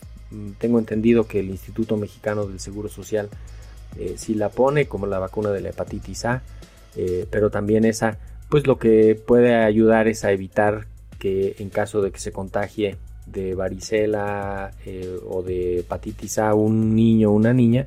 tengo 0.59 0.79
entendido 0.79 1.27
que 1.27 1.41
el 1.41 1.51
Instituto 1.51 1.97
Mexicano 1.97 2.47
del 2.47 2.61
Seguro 2.61 2.89
Social 2.89 3.29
eh, 3.99 4.15
sí 4.17 4.35
la 4.35 4.51
pone, 4.51 4.87
como 4.87 5.07
la 5.07 5.19
vacuna 5.19 5.51
de 5.51 5.61
la 5.61 5.71
hepatitis 5.71 6.25
A, 6.25 6.43
eh, 6.97 7.27
pero 7.31 7.51
también 7.51 7.85
esa, 7.85 8.19
pues 8.49 8.67
lo 8.67 8.79
que 8.79 9.15
puede 9.15 9.55
ayudar 9.55 10.09
es 10.09 10.25
a 10.25 10.33
evitar 10.33 10.87
que 11.19 11.57
en 11.59 11.71
caso 11.71 12.01
de 12.01 12.11
que 12.11 12.21
se 12.21 12.33
contagie 12.33 12.97
de 13.27 13.55
varicela 13.55 14.73
eh, 14.87 15.19
o 15.29 15.43
de 15.43 15.81
hepatitis 15.81 16.39
A 16.39 16.55
un 16.55 16.95
niño 16.95 17.31
o 17.31 17.35
una 17.35 17.53
niña, 17.53 17.87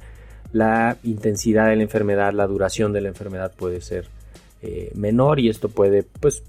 la 0.52 0.98
intensidad 1.04 1.70
de 1.70 1.78
la 1.78 1.84
enfermedad, 1.84 2.34
la 2.34 2.48
duración 2.48 2.94
de 2.94 3.02
la 3.02 3.10
enfermedad 3.10 3.54
puede 3.56 3.82
ser 3.82 4.08
menor 4.96 5.42
y 5.42 5.50
esto 5.50 5.68
puede 5.68 6.04
pues 6.04 6.42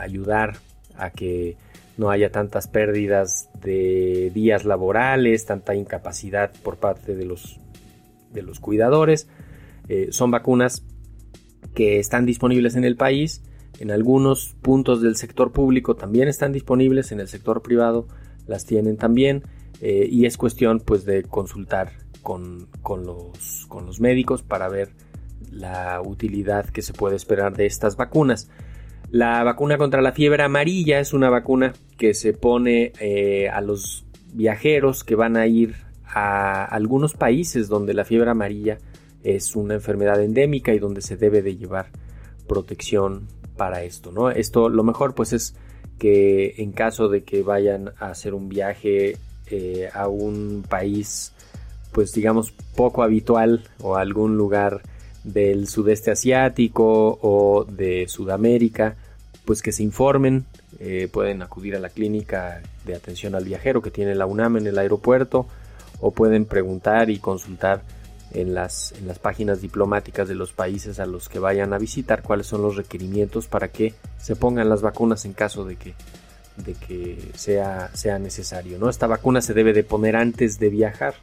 ayudar 0.00 0.56
a 0.96 1.10
que 1.10 1.56
no 1.96 2.10
haya 2.10 2.30
tantas 2.30 2.68
pérdidas 2.68 3.48
de 3.60 4.30
días 4.34 4.64
laborales, 4.64 5.46
tanta 5.46 5.74
incapacidad 5.74 6.52
por 6.62 6.78
parte 6.78 7.14
de 7.14 7.24
los, 7.24 7.58
de 8.32 8.42
los 8.42 8.60
cuidadores. 8.60 9.28
son 10.10 10.30
vacunas 10.30 10.84
que 11.74 11.98
están 11.98 12.26
disponibles 12.26 12.76
en 12.76 12.84
el 12.84 12.96
país 12.96 13.42
en 13.82 13.90
algunos 13.90 14.54
puntos 14.62 15.02
del 15.02 15.16
sector 15.16 15.50
público 15.50 15.96
también 15.96 16.28
están 16.28 16.52
disponibles, 16.52 17.10
en 17.10 17.18
el 17.18 17.26
sector 17.26 17.62
privado 17.62 18.06
las 18.46 18.64
tienen 18.64 18.96
también 18.96 19.42
eh, 19.80 20.06
y 20.08 20.26
es 20.26 20.36
cuestión 20.36 20.78
pues 20.78 21.04
de 21.04 21.22
consultar 21.24 21.90
con, 22.22 22.68
los, 22.84 23.66
con 23.68 23.86
los 23.86 24.00
médicos 24.00 24.42
para 24.42 24.68
ver 24.68 24.90
la 25.50 26.00
utilidad 26.00 26.66
que 26.66 26.82
se 26.82 26.92
puede 26.92 27.16
esperar 27.16 27.56
de 27.56 27.66
estas 27.66 27.96
vacunas. 27.96 28.48
La 29.12 29.44
vacuna 29.44 29.76
contra 29.76 30.00
la 30.00 30.12
fiebre 30.12 30.42
amarilla 30.42 30.98
es 30.98 31.12
una 31.12 31.28
vacuna 31.28 31.74
que 31.98 32.14
se 32.14 32.32
pone 32.32 32.94
eh, 32.98 33.46
a 33.50 33.60
los 33.60 34.06
viajeros 34.32 35.04
que 35.04 35.16
van 35.16 35.36
a 35.36 35.46
ir 35.46 35.74
a 36.06 36.64
algunos 36.64 37.12
países 37.12 37.68
donde 37.68 37.92
la 37.92 38.06
fiebre 38.06 38.30
amarilla 38.30 38.78
es 39.22 39.54
una 39.54 39.74
enfermedad 39.74 40.22
endémica 40.22 40.72
y 40.72 40.78
donde 40.78 41.02
se 41.02 41.18
debe 41.18 41.42
de 41.42 41.56
llevar 41.56 41.88
protección 42.48 43.28
para 43.58 43.82
esto, 43.82 44.12
¿no? 44.12 44.30
Esto 44.30 44.70
lo 44.70 44.82
mejor 44.82 45.14
pues 45.14 45.34
es 45.34 45.56
que 45.98 46.54
en 46.56 46.72
caso 46.72 47.10
de 47.10 47.22
que 47.22 47.42
vayan 47.42 47.90
a 47.98 48.12
hacer 48.12 48.32
un 48.32 48.48
viaje 48.48 49.18
eh, 49.50 49.90
a 49.92 50.08
un 50.08 50.64
país 50.66 51.34
pues 51.92 52.12
digamos 52.14 52.52
poco 52.74 53.02
habitual 53.02 53.64
o 53.82 53.96
algún 53.96 54.38
lugar 54.38 54.80
del 55.22 55.68
sudeste 55.68 56.10
asiático 56.10 57.18
o 57.20 57.64
de 57.64 58.08
Sudamérica, 58.08 58.96
pues 59.44 59.62
que 59.62 59.72
se 59.72 59.82
informen, 59.82 60.44
eh, 60.78 61.08
pueden 61.12 61.42
acudir 61.42 61.76
a 61.76 61.80
la 61.80 61.88
clínica 61.88 62.62
de 62.84 62.94
atención 62.94 63.34
al 63.34 63.44
viajero 63.44 63.82
que 63.82 63.90
tiene 63.90 64.14
la 64.14 64.26
UNAM 64.26 64.58
en 64.58 64.66
el 64.66 64.78
aeropuerto 64.78 65.46
o 66.00 66.10
pueden 66.12 66.44
preguntar 66.44 67.10
y 67.10 67.18
consultar 67.18 67.82
en 68.32 68.54
las, 68.54 68.92
en 68.92 69.06
las 69.06 69.18
páginas 69.18 69.60
diplomáticas 69.60 70.28
de 70.28 70.34
los 70.34 70.52
países 70.52 71.00
a 71.00 71.06
los 71.06 71.28
que 71.28 71.38
vayan 71.38 71.72
a 71.72 71.78
visitar 71.78 72.22
cuáles 72.22 72.46
son 72.46 72.62
los 72.62 72.76
requerimientos 72.76 73.46
para 73.46 73.68
que 73.68 73.94
se 74.18 74.36
pongan 74.36 74.68
las 74.68 74.82
vacunas 74.82 75.24
en 75.24 75.32
caso 75.32 75.64
de 75.64 75.76
que, 75.76 75.94
de 76.56 76.74
que 76.74 77.30
sea, 77.34 77.90
sea 77.94 78.18
necesario. 78.18 78.78
¿no? 78.78 78.88
Esta 78.88 79.06
vacuna 79.06 79.42
se 79.42 79.54
debe 79.54 79.72
de 79.72 79.84
poner 79.84 80.16
antes 80.16 80.58
de 80.58 80.70
viajar. 80.70 81.14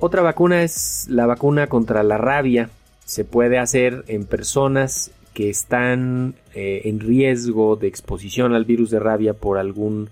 Otra 0.00 0.22
vacuna 0.22 0.62
es 0.62 1.06
la 1.08 1.26
vacuna 1.26 1.68
contra 1.68 2.02
la 2.02 2.18
rabia. 2.18 2.70
Se 3.04 3.24
puede 3.24 3.58
hacer 3.58 4.04
en 4.08 4.26
personas 4.26 5.12
que 5.34 5.50
están 5.50 6.36
eh, 6.54 6.82
en 6.84 7.00
riesgo 7.00 7.76
de 7.76 7.88
exposición 7.88 8.54
al 8.54 8.64
virus 8.64 8.90
de 8.90 9.00
rabia 9.00 9.34
por 9.34 9.58
algún, 9.58 10.08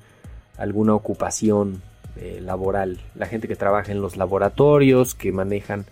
alguna 0.59 0.95
ocupación 0.95 1.81
eh, 2.17 2.41
laboral. 2.43 3.01
La 3.15 3.27
gente 3.27 3.47
que 3.47 3.57
trabaja 3.57 3.93
en 3.93 4.03
los 4.03 4.17
laboratorios, 4.17 5.15
que 5.15 5.31
manejan 5.31 5.87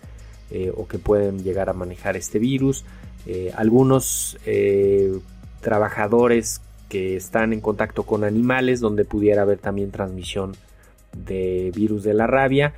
eh, 0.51 0.71
o 0.75 0.85
que 0.85 0.99
pueden 0.99 1.43
llegar 1.43 1.69
a 1.69 1.73
manejar 1.73 2.17
este 2.17 2.37
virus. 2.37 2.85
Algunos 3.55 4.35
trabajadores 5.61 6.59
que 6.89 7.15
están 7.15 7.53
en 7.53 7.61
contacto 7.61 8.01
con 8.01 8.23
animales 8.23 8.79
donde 8.79 9.05
pudiera 9.05 9.43
haber 9.43 9.59
también 9.59 9.91
transmisión 9.91 10.53
de 11.15 11.71
virus 11.75 12.03
de 12.03 12.15
la 12.15 12.25
rabia. 12.25 12.73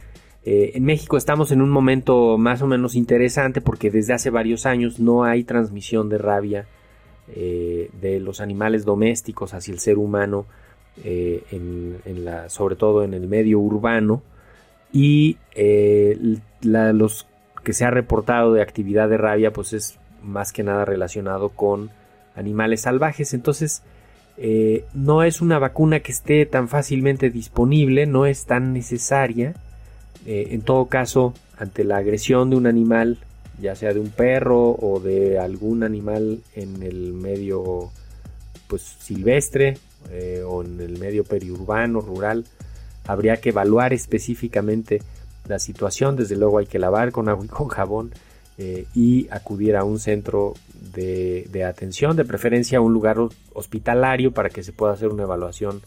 En 0.46 0.84
México 0.84 1.16
estamos 1.16 1.52
en 1.52 1.62
un 1.62 1.70
momento 1.70 2.38
más 2.38 2.62
o 2.62 2.68
menos 2.68 2.96
interesante 2.96 3.62
porque 3.62 3.90
desde 3.90 4.14
hace 4.14 4.30
varios 4.30 4.66
años 4.66 5.00
no 5.00 5.24
hay 5.24 5.44
transmisión 5.44 6.10
de 6.10 6.18
rabia 6.18 6.68
de 7.28 8.20
los 8.20 8.42
animales 8.42 8.84
domésticos 8.84 9.54
hacia 9.54 9.74
el 9.74 9.80
ser 9.80 9.98
humano, 9.98 10.46
sobre 12.48 12.76
todo 12.76 13.04
en 13.04 13.14
el 13.14 13.28
medio 13.28 13.60
urbano. 13.60 14.22
Y 14.92 15.38
los 16.62 17.26
que 17.64 17.74
se 17.74 17.86
ha 17.86 17.92
reportado 17.92 18.54
de 18.54 18.62
actividad 18.62 19.10
de 19.10 19.18
rabia 19.18 19.54
pues 19.54 19.74
es 19.74 19.98
más 20.22 20.52
que 20.52 20.64
nada 20.64 20.86
relacionado 20.86 21.50
con 21.50 21.90
animales 22.36 22.82
salvajes. 22.82 23.34
Entonces 23.34 23.84
eh, 24.38 24.86
no 24.94 25.24
es 25.24 25.42
una 25.42 25.60
vacuna 25.60 26.00
que 26.02 26.12
esté 26.12 26.46
tan 26.46 26.68
fácilmente 26.68 27.30
disponible, 27.30 28.06
no 28.06 28.26
es 28.26 28.46
tan 28.46 28.74
necesaria. 28.74 29.54
Eh, 30.26 30.50
en 30.52 30.62
todo 30.62 30.86
caso, 30.86 31.34
ante 31.58 31.84
la 31.84 31.98
agresión 31.98 32.50
de 32.50 32.56
un 32.56 32.68
animal, 32.68 33.18
ya 33.62 33.76
sea 33.76 33.94
de 33.94 34.00
un 34.00 34.10
perro 34.10 34.72
o 34.72 35.00
de 35.00 35.38
algún 35.40 35.84
animal 35.84 36.40
en 36.56 36.82
el 36.84 37.14
medio 37.14 37.92
pues 38.68 38.82
silvestre 39.00 39.78
eh, 40.10 40.44
o 40.46 40.64
en 40.64 40.80
el 40.80 40.98
medio 40.98 41.24
periurbano, 41.24 42.02
rural, 42.02 42.46
habría 43.06 43.38
que 43.38 43.50
evaluar 43.50 43.94
específicamente 43.94 45.02
la 45.48 45.60
situación. 45.60 46.16
Desde 46.16 46.38
luego 46.38 46.58
hay 46.58 46.66
que 46.66 46.80
lavar 46.80 47.12
con 47.12 47.28
agua 47.28 47.46
y 47.46 47.50
con 47.50 47.68
jabón 47.68 48.12
eh, 48.58 48.86
y 48.96 49.28
acudir 49.30 49.76
a 49.76 49.84
un 49.84 50.00
centro 50.00 50.54
de, 50.94 51.66
atención, 51.68 52.16
de 52.16 52.24
preferencia 52.24 52.78
a 52.78 52.82
un 52.82 52.94
lugar 52.94 53.18
hospitalario 53.54 54.32
para 54.32 54.50
que 54.50 54.64
se 54.64 54.72
pueda 54.72 54.94
hacer 54.94 55.10
una 55.10 55.24
evaluación 55.24 55.82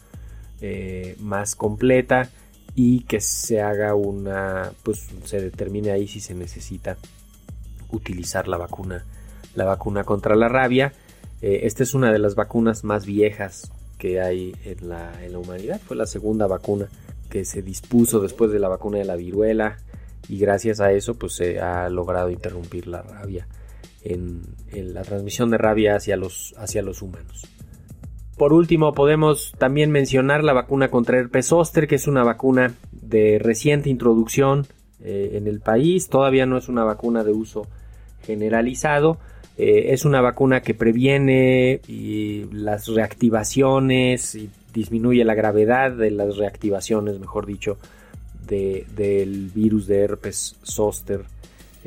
más 1.21 1.55
completa 1.55 2.31
y 2.76 3.00
que 3.00 3.21
se 3.21 3.61
haga 3.61 3.97
una, 3.97 4.71
pues 4.85 5.09
se 5.25 5.40
determine 5.40 5.90
ahí 5.90 6.06
si 6.06 6.21
se 6.21 6.35
necesita 6.35 6.97
utilizar 7.90 8.47
la 8.47 8.59
vacuna 8.59 9.04
la 9.56 9.64
vacuna 9.64 10.04
contra 10.04 10.37
la 10.37 10.49
rabia. 10.49 10.92
Eh, 11.42 11.61
esta 11.64 11.83
es 11.83 11.95
una 11.95 12.12
de 12.12 12.18
las 12.18 12.35
vacunas 12.35 12.85
más 12.85 13.04
viejas 13.04 13.73
que 13.99 14.21
hay 14.21 14.54
en 14.64 14.88
la, 14.88 15.25
en 15.25 15.33
la 15.33 15.38
humanidad. 15.38 15.80
Fue 15.80 15.97
la 15.97 16.06
segunda 16.06 16.47
vacuna 16.47 16.88
que 17.30 17.45
se 17.45 17.62
dispuso 17.62 18.21
después 18.21 18.52
de 18.52 18.61
la 18.61 18.68
vacuna 18.68 18.99
de 18.99 19.04
la 19.04 19.16
viruela 19.16 19.78
y 20.28 20.38
gracias 20.38 20.80
a 20.80 20.92
eso 20.92 21.14
pues 21.14 21.35
se 21.35 21.61
ha 21.61 21.88
logrado 21.88 22.30
interrumpir 22.30 22.87
la 22.87 23.02
rabia 23.02 23.49
en, 24.02 24.42
la 24.73 25.02
transmisión 25.02 25.50
de 25.50 25.59
rabia 25.59 25.97
hacia 25.97 26.16
los, 26.16 26.54
hacia 26.59 26.83
los 26.83 27.02
humanos. 27.02 27.47
Por 28.37 28.52
último, 28.52 28.93
podemos 28.93 29.55
también 29.57 29.90
mencionar 29.90 30.45
la 30.45 30.52
vacuna 30.52 30.90
contra 30.90 31.19
herpes 31.19 31.47
zóster, 31.47 31.87
que 31.88 31.95
es 31.95 32.07
una 32.07 32.23
vacuna 32.23 32.75
de 32.93 33.38
reciente 33.38 33.88
introducción 33.88 34.66
eh, 35.02 35.33
en 35.35 35.47
el 35.47 35.61
país. 35.61 36.09
Todavía 36.09 36.45
no 36.45 36.59
es 36.59 36.69
una 36.69 36.85
vacuna 36.85 37.25
de 37.25 37.33
uso 37.33 37.66
generalizado. 38.25 39.19
Eh, 39.57 39.95
es 39.95 40.05
una 40.05 40.21
vacuna 40.21 40.61
que 40.61 40.75
previene 40.75 41.81
las 42.52 42.88
reactivaciones 42.88 44.35
y 44.35 44.50
disminuye 44.75 45.25
la 45.25 45.35
gravedad 45.35 45.93
de 45.93 46.11
las 46.11 46.37
reactivaciones, 46.37 47.19
mejor 47.19 47.47
dicho, 47.47 47.78
del 48.47 49.50
virus 49.55 49.87
de 49.87 50.00
herpes 50.00 50.57
zóster 50.62 51.25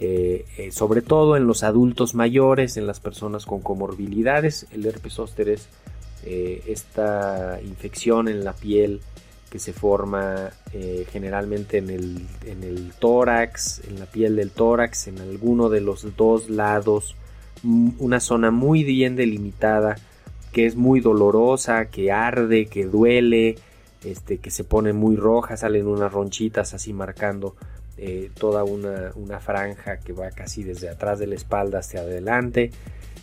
eh, 0.01 0.69
sobre 0.71 1.01
todo 1.01 1.35
en 1.35 1.45
los 1.45 1.61
adultos 1.63 2.15
mayores, 2.15 2.77
en 2.77 2.87
las 2.87 3.01
personas 3.01 3.45
con 3.45 3.59
comorbilidades. 3.59 4.65
El 4.71 4.85
herpes 4.85 5.13
zóster 5.13 5.49
es 5.49 5.67
eh, 6.29 6.63
esta 6.67 7.59
infección 7.61 8.27
en 8.27 8.43
la 8.43 8.53
piel 8.53 9.01
que 9.49 9.57
se 9.57 9.73
forma 9.73 10.51
generalmente 11.11 11.79
en 11.79 11.89
el, 11.89 12.27
en 12.45 12.63
el, 12.63 12.91
tórax, 12.99 13.81
en 13.87 13.99
la 13.99 14.05
piel 14.05 14.35
del 14.35 14.51
tórax, 14.51 15.07
en 15.07 15.17
alguno 15.17 15.69
de 15.69 15.81
los 15.81 16.15
dos 16.15 16.51
lados, 16.51 17.15
una 17.63 18.19
zona 18.19 18.51
muy 18.51 18.83
bien 18.83 19.15
delimitada 19.15 19.95
que 20.51 20.65
es 20.65 20.75
muy 20.75 20.99
dolorosa, 20.99 21.85
que 21.85 22.11
arde, 22.11 22.67
que 22.67 22.85
duele, 22.85 23.55
este, 24.03 24.37
que 24.37 24.51
se 24.51 24.63
pone 24.63 24.93
muy 24.93 25.15
roja, 25.15 25.57
salen 25.57 25.87
unas 25.87 26.11
ronchitas 26.11 26.73
así 26.73 26.93
marcando 26.93 27.55
eh, 27.97 28.31
toda 28.37 28.63
una, 28.63 29.39
franja 29.39 29.97
que 29.97 30.13
va 30.13 30.31
casi 30.31 30.63
desde 30.63 30.89
atrás 30.89 31.19
de 31.19 31.27
la 31.27 31.35
espalda 31.35 31.79
hacia 31.79 32.01
adelante. 32.01 32.71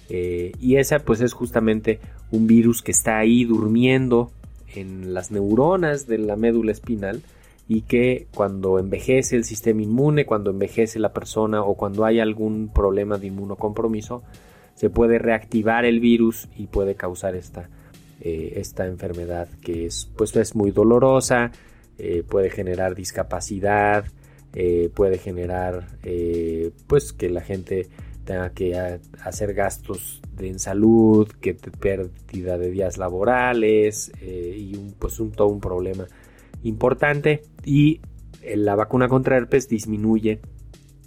Eh, 0.08 0.52
y 0.60 0.76
esa 0.76 1.00
pues 1.00 1.20
es 1.20 1.32
justamente 1.32 1.98
un 2.30 2.46
virus 2.46 2.82
que 2.82 2.92
está 2.92 3.18
ahí 3.18 3.44
durmiendo 3.44 4.30
en 4.74 5.14
las 5.14 5.30
neuronas 5.30 6.06
de 6.06 6.18
la 6.18 6.36
médula 6.36 6.72
espinal 6.72 7.22
y 7.68 7.82
que 7.82 8.26
cuando 8.34 8.78
envejece 8.78 9.36
el 9.36 9.44
sistema 9.44 9.82
inmune, 9.82 10.26
cuando 10.26 10.50
envejece 10.50 10.98
la 10.98 11.12
persona 11.12 11.62
o 11.62 11.74
cuando 11.74 12.04
hay 12.04 12.20
algún 12.20 12.68
problema 12.72 13.18
de 13.18 13.28
inmunocompromiso, 13.28 14.22
se 14.74 14.90
puede 14.90 15.18
reactivar 15.18 15.84
el 15.84 16.00
virus 16.00 16.48
y 16.56 16.66
puede 16.66 16.94
causar 16.94 17.34
esta, 17.34 17.68
eh, 18.20 18.54
esta 18.56 18.86
enfermedad 18.86 19.48
que 19.62 19.86
es, 19.86 20.08
pues, 20.16 20.36
es 20.36 20.54
muy 20.54 20.70
dolorosa, 20.70 21.50
puede 22.28 22.50
generar 22.50 22.94
discapacidad, 22.94 24.04
eh, 24.58 24.88
puede 24.94 25.18
generar 25.18 25.86
eh, 26.02 26.70
pues 26.86 27.12
que 27.12 27.28
la 27.28 27.42
gente 27.42 27.88
tenga 28.26 28.50
que 28.50 29.00
hacer 29.24 29.54
gastos 29.54 30.20
de, 30.32 30.48
en 30.48 30.58
salud, 30.58 31.26
que 31.40 31.54
pérdida 31.54 32.58
de 32.58 32.70
días 32.70 32.98
laborales 32.98 34.12
eh, 34.20 34.54
y 34.58 34.76
un, 34.76 34.94
pues 34.98 35.18
un, 35.18 35.32
todo 35.32 35.48
un 35.48 35.60
problema 35.60 36.06
importante. 36.62 37.42
Y 37.64 38.02
la 38.54 38.74
vacuna 38.74 39.08
contra 39.08 39.38
herpes 39.38 39.68
disminuye 39.68 40.40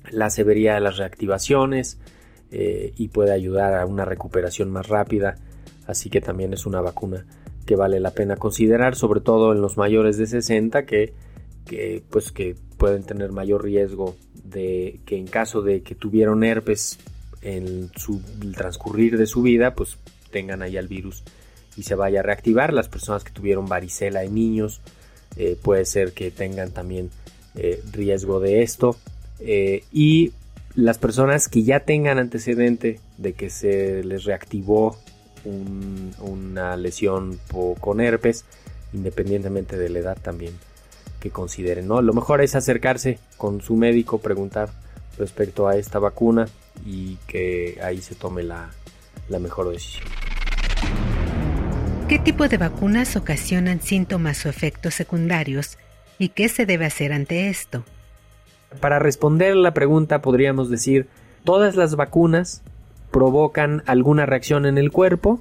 la 0.09 0.31
severidad 0.31 0.75
de 0.75 0.81
las 0.81 0.97
reactivaciones 0.97 1.99
y 2.51 3.09
puede 3.09 3.31
ayudar 3.31 3.75
a 3.75 3.85
una 3.85 4.05
recuperación 4.05 4.71
más 4.71 4.87
rápida. 4.87 5.35
Así 5.85 6.09
que 6.09 6.19
también 6.19 6.51
es 6.53 6.65
una 6.65 6.81
vacuna 6.81 7.27
que 7.69 7.75
vale 7.75 7.99
la 7.99 8.09
pena 8.09 8.35
considerar 8.35 8.95
sobre 8.95 9.21
todo 9.21 9.53
en 9.53 9.61
los 9.61 9.77
mayores 9.77 10.17
de 10.17 10.25
60 10.25 10.87
que 10.87 11.13
que 11.69 12.01
pues 12.09 12.31
que 12.31 12.55
pueden 12.77 13.03
tener 13.03 13.31
mayor 13.31 13.63
riesgo 13.63 14.15
de 14.43 14.99
que 15.05 15.17
en 15.17 15.27
caso 15.27 15.61
de 15.61 15.83
que 15.83 15.93
tuvieron 15.93 16.43
herpes 16.43 16.97
en 17.43 17.91
su 17.95 18.23
el 18.41 18.55
transcurrir 18.55 19.19
de 19.19 19.27
su 19.27 19.43
vida 19.43 19.75
pues 19.75 19.97
tengan 20.31 20.63
ahí 20.63 20.77
el 20.77 20.87
virus 20.87 21.23
y 21.77 21.83
se 21.83 21.93
vaya 21.93 22.21
a 22.21 22.23
reactivar. 22.23 22.73
Las 22.73 22.89
personas 22.89 23.23
que 23.23 23.31
tuvieron 23.31 23.67
varicela 23.67 24.23
en 24.23 24.33
niños 24.33 24.81
eh, 25.37 25.57
puede 25.61 25.85
ser 25.85 26.13
que 26.13 26.31
tengan 26.31 26.71
también 26.71 27.11
eh, 27.55 27.83
riesgo 27.91 28.39
de 28.39 28.63
esto. 28.63 28.97
Eh, 29.39 29.83
y 29.91 30.33
las 30.73 30.97
personas 30.97 31.47
que 31.47 31.61
ya 31.61 31.81
tengan 31.81 32.17
antecedente 32.17 32.99
de 33.19 33.33
que 33.33 33.51
se 33.51 34.03
les 34.03 34.23
reactivó 34.23 34.97
una 36.19 36.75
lesión 36.75 37.39
con 37.79 38.01
herpes 38.01 38.43
independientemente 38.91 39.77
de 39.77 39.89
la 39.89 39.99
edad 39.99 40.17
también 40.21 40.53
que 41.19 41.29
consideren, 41.29 41.87
¿no? 41.87 42.01
Lo 42.01 42.13
mejor 42.13 42.41
es 42.41 42.55
acercarse 42.55 43.19
con 43.37 43.61
su 43.61 43.75
médico, 43.75 44.19
preguntar 44.19 44.69
respecto 45.17 45.67
a 45.67 45.75
esta 45.75 45.99
vacuna 45.99 46.47
y 46.85 47.17
que 47.27 47.77
ahí 47.83 48.01
se 48.01 48.15
tome 48.15 48.43
la, 48.43 48.69
la 49.27 49.39
mejor 49.39 49.69
decisión. 49.69 50.07
¿Qué 52.07 52.17
tipo 52.17 52.47
de 52.47 52.57
vacunas 52.57 53.15
ocasionan 53.15 53.81
síntomas 53.81 54.45
o 54.45 54.49
efectos 54.49 54.95
secundarios 54.95 55.77
y 56.17 56.29
qué 56.29 56.49
se 56.49 56.65
debe 56.65 56.85
hacer 56.85 57.13
ante 57.13 57.49
esto? 57.49 57.83
Para 58.79 58.97
responder 58.97 59.55
la 59.55 59.73
pregunta 59.73 60.21
podríamos 60.21 60.69
decir, 60.69 61.07
todas 61.43 61.75
las 61.75 61.95
vacunas 61.95 62.63
provocan 63.11 63.83
alguna 63.85 64.25
reacción 64.25 64.65
en 64.65 64.77
el 64.77 64.91
cuerpo. 64.91 65.39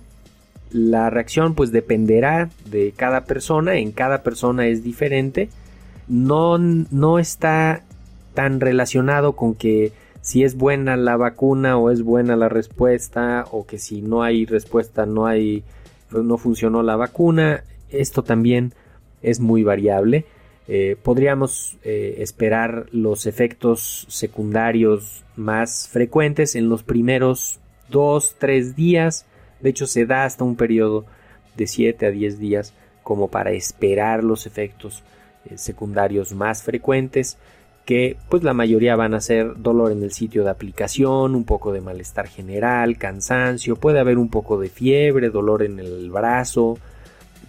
La 0.71 1.09
reacción 1.09 1.55
pues 1.55 1.73
dependerá 1.73 2.51
de 2.67 2.93
cada 2.95 3.25
persona, 3.25 3.77
en 3.77 3.93
cada 3.93 4.23
persona 4.23 4.67
es 4.67 4.83
diferente 4.83 5.49
no, 6.09 6.59
no 6.59 7.19
está 7.19 7.83
tan 8.35 8.61
relacionado 8.61 9.33
con 9.35 9.55
que 9.55 9.93
si 10.21 10.45
es 10.45 10.57
buena 10.57 10.97
la 10.97 11.17
vacuna 11.17 11.79
o 11.79 11.91
es 11.91 12.03
buena 12.03 12.37
la 12.37 12.49
respuesta 12.49 13.47
o 13.51 13.67
que 13.67 13.79
si 13.79 14.03
no 14.03 14.23
hay 14.23 14.47
respuesta 14.47 15.07
no 15.07 15.27
hay 15.27 15.65
no 16.11 16.39
funcionó 16.39 16.83
la 16.83 16.97
vacuna. 16.97 17.65
Esto 17.91 18.23
también 18.23 18.73
es 19.23 19.41
muy 19.41 19.63
variable. 19.63 20.25
Eh, 20.67 20.97
podríamos 21.03 21.79
eh, 21.83 22.17
esperar 22.19 22.87
los 22.93 23.27
efectos 23.27 24.07
secundarios 24.09 25.25
más 25.37 25.89
frecuentes 25.89 26.57
en 26.57 26.69
los 26.69 26.83
primeros 26.83 27.59
2 27.91 28.37
3 28.39 28.77
días. 28.77 29.27
De 29.61 29.71
hecho 29.71 29.87
se 29.87 30.07
da 30.07 30.25
hasta 30.25 30.45
un 30.45 30.57
periodo 30.57 31.07
de 31.57 31.67
7 31.67 32.07
a 32.07 32.11
10 32.11 32.39
días 32.39 32.75
como 33.03 33.29
para 33.29 33.53
esperar 33.53 34.23
los 34.23 34.47
efectos 34.47 35.03
secundarios 35.57 36.35
más 36.35 36.63
frecuentes 36.63 37.39
que 37.89 38.19
pues 38.29 38.43
la 38.43 38.53
mayoría 38.53 38.97
van 38.97 39.15
a 39.15 39.21
ser 39.23 39.55
dolor 39.57 39.93
en 39.93 40.03
el 40.03 40.13
sitio 40.13 40.45
de 40.45 40.51
aplicación, 40.51 41.35
un 41.35 41.45
poco 41.45 41.73
de 41.73 41.81
malestar 41.81 42.29
general, 42.29 42.99
cansancio, 42.99 43.77
puede 43.77 43.99
haber 43.99 44.19
un 44.19 44.29
poco 44.29 44.61
de 44.61 44.69
fiebre, 44.69 45.31
dolor 45.31 45.63
en 45.63 45.79
el 45.79 46.11
brazo, 46.11 46.77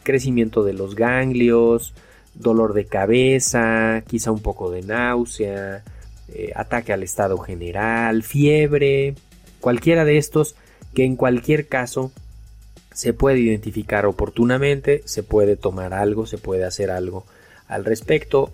crecimiento 0.04 0.64
de 0.64 0.72
los 0.72 0.96
ganglios, 0.96 1.94
dolor 2.36 2.74
de 2.74 2.86
cabeza, 2.86 4.02
quizá 4.08 4.32
un 4.32 4.42
poco 4.42 4.72
de 4.72 4.82
náusea, 4.82 5.84
eh, 6.30 6.54
ataque 6.56 6.94
al 6.94 7.04
estado 7.04 7.38
general, 7.40 8.24
fiebre, 8.24 9.16
cualquiera 9.60 10.06
de 10.06 10.18
estos 10.18 10.56
que 10.94 11.04
en 11.04 11.18
cualquier 11.18 11.68
caso 11.68 12.14
se 12.94 13.12
puede 13.12 13.40
identificar 13.40 14.06
oportunamente, 14.06 15.02
se 15.04 15.22
puede 15.22 15.58
tomar 15.58 15.94
algo, 15.94 16.26
se 16.26 16.38
puede 16.38 16.64
hacer 16.64 16.92
algo 16.92 17.26
al 17.70 17.86
respecto. 17.86 18.52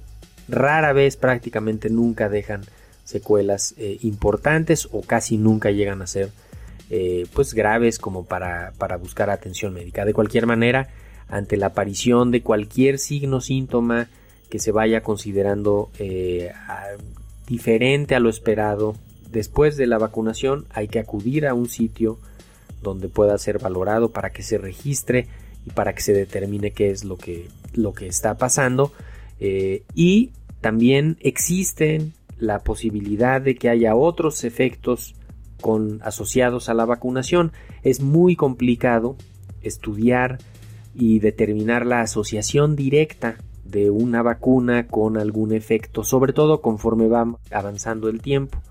Rara 0.47 0.93
vez, 0.93 1.17
prácticamente 1.17 1.89
nunca 1.89 2.29
dejan 2.29 2.61
secuelas 3.03 3.73
eh, 3.77 3.97
importantes 4.01 4.87
o 4.91 5.01
casi 5.01 5.37
nunca 5.37 5.71
llegan 5.71 6.03
a 6.03 6.07
ser 6.07 6.29
eh, 6.91 7.25
pues 7.33 7.55
graves 7.55 7.97
como 7.97 8.25
para, 8.25 8.73
para 8.77 8.97
buscar 8.97 9.31
atención 9.31 9.73
médica. 9.73 10.05
De 10.05 10.13
cualquier 10.13 10.45
manera, 10.45 10.89
ante 11.27 11.57
la 11.57 11.67
aparición 11.67 12.29
de 12.29 12.41
cualquier 12.41 12.99
signo 12.99 13.41
síntoma 13.41 14.07
que 14.49 14.59
se 14.59 14.71
vaya 14.71 15.01
considerando 15.01 15.89
eh, 15.97 16.51
diferente 17.47 18.13
a 18.13 18.19
lo 18.19 18.29
esperado 18.29 18.95
después 19.31 19.75
de 19.75 19.87
la 19.87 19.97
vacunación 19.97 20.65
hay 20.69 20.87
que 20.87 20.99
acudir 20.99 21.45
a 21.45 21.53
un 21.53 21.67
sitio 21.67 22.19
donde 22.81 23.09
pueda 23.09 23.37
ser 23.37 23.59
valorado 23.59 24.11
para 24.11 24.29
que 24.29 24.43
se 24.43 24.57
registre 24.57 25.27
y 25.65 25.71
para 25.71 25.93
que 25.93 26.01
se 26.01 26.13
determine 26.13 26.71
qué 26.71 26.91
es 26.91 27.03
lo 27.03 27.17
que, 27.17 27.47
lo 27.73 27.93
que 27.93 28.07
está 28.07 28.37
pasando. 28.37 28.91
Eh, 29.39 29.83
y 29.93 30.31
también 30.61 31.17
existen 31.19 32.13
la 32.37 32.59
posibilidad 32.59 33.41
de 33.41 33.55
que 33.55 33.69
haya 33.69 33.95
otros 33.95 34.43
efectos 34.43 35.15
con, 35.61 36.01
asociados 36.03 36.69
a 36.69 36.73
la 36.73 36.85
vacunación. 36.85 37.51
Es 37.83 38.01
muy 38.01 38.35
complicado 38.35 39.15
estudiar 39.61 40.37
y 40.93 41.19
determinar 41.19 41.85
la 41.85 42.01
asociación 42.01 42.75
directa 42.75 43.37
de 43.63 43.89
una 43.89 44.21
vacuna 44.21 44.87
con 44.87 45.17
algún 45.17 45.53
efecto, 45.53 46.03
sobre 46.03 46.33
todo 46.33 46.61
conforme 46.61 47.07
va 47.07 47.37
avanzando 47.51 48.09
el 48.09 48.21
tiempo. 48.21 48.61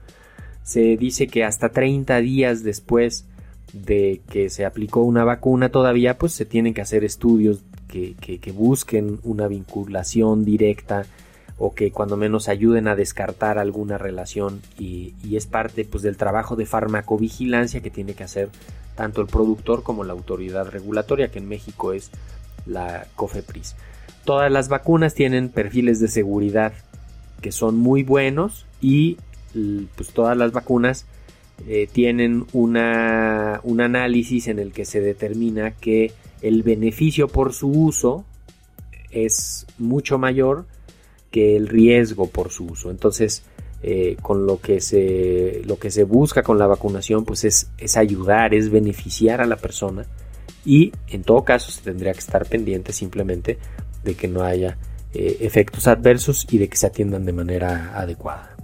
se 0.63 0.97
dice 0.97 1.27
que 1.27 1.45
hasta 1.45 1.69
30 1.69 2.21
días 2.21 2.63
después 2.63 3.27
de 3.75 4.23
que 4.31 4.51
se 4.51 4.65
aplicó 4.65 5.03
una 5.03 5.25
vacuna 5.25 5.69
todavía 5.69 6.17
pues 6.17 6.33
se 6.33 6.45
tienen 6.45 6.75
que 6.75 6.81
hacer 6.81 7.05
estudios 7.05 7.63
que, 7.89 8.53
busquen 8.55 9.21
una 9.23 9.47
vinculación 9.47 10.45
directa 10.45 11.07
o 11.59 11.75
que 11.75 11.93
cuando 11.93 12.17
menos 12.17 12.49
ayuden 12.49 12.89
a 12.89 12.97
descartar 12.97 13.59
alguna 13.59 13.99
relación 13.99 14.61
y, 14.79 15.15
es 15.33 15.47
parte 15.47 15.85
pues 15.85 16.03
del 16.03 16.17
trabajo 16.17 16.57
de 16.57 16.67
farmacovigilancia 16.67 17.81
que 17.81 17.91
tiene 17.91 18.15
que 18.15 18.25
hacer 18.25 18.49
tanto 18.97 19.21
el 19.21 19.27
productor 19.27 19.83
como 19.83 20.05
la 20.05 20.13
autoridad 20.13 20.69
regulatoria 20.69 21.31
que 21.31 21.41
en 21.41 21.49
México 21.49 21.93
es 21.93 22.11
la 22.67 23.07
COFEPRIS. 23.17 23.75
Todas 24.25 24.51
las 24.51 24.69
vacunas 24.69 25.15
tienen 25.15 25.49
perfiles 25.49 26.01
de 26.01 26.09
seguridad 26.09 26.73
que 27.41 27.53
son 27.53 27.77
muy 27.77 28.05
buenos 28.05 28.67
y 28.81 29.19
pues 29.97 30.11
todas 30.13 30.37
las 30.37 30.53
vacunas 30.53 31.07
eh, 31.67 31.89
tienen 31.91 32.45
una, 32.53 33.61
un 33.63 33.81
análisis 33.81 34.49
en 34.49 34.59
el 34.59 34.73
que 34.73 34.85
se 34.85 35.01
determina 35.01 35.73
que 35.73 36.13
el 36.43 36.63
beneficio 36.63 37.29
por 37.29 37.53
su 37.53 37.69
uso 37.69 38.25
es 39.11 39.67
mucho 39.79 40.19
mayor 40.19 40.67
que 41.31 41.57
el 41.57 41.69
riesgo 41.69 42.29
por 42.29 42.51
su 42.51 42.67
uso. 42.67 42.91
Entonces, 42.91 43.45
eh, 43.83 44.17
con 44.23 44.47
lo 44.47 44.61
que, 44.61 44.81
se, 44.81 45.63
lo 45.65 45.79
que 45.79 45.91
se 45.91 46.05
busca 46.05 46.43
con 46.43 46.59
la 46.59 46.67
vacunación, 46.67 47.25
pues 47.25 47.45
es, 47.45 47.71
es 47.79 47.97
ayudar, 47.97 48.55
es 48.55 48.71
beneficiar 48.71 49.41
a 49.41 49.47
la 49.47 49.57
persona 49.57 50.07
y 50.65 50.93
en 51.09 51.23
todo 51.23 51.45
caso 51.45 51.71
se 51.71 51.83
tendría 51.83 52.13
que 52.13 52.21
estar 52.21 52.47
pendiente 52.47 52.93
simplemente 52.93 53.59
de 54.03 54.15
que 54.15 54.29
no 54.29 54.43
haya 54.43 54.79
eh, 55.13 55.39
efectos 55.41 55.87
adversos 55.87 56.47
y 56.51 56.59
de 56.59 56.69
que 56.69 56.77
se 56.77 56.87
atiendan 56.87 57.25
de 57.25 57.33
manera 57.33 57.93
adecuada. 57.95 58.57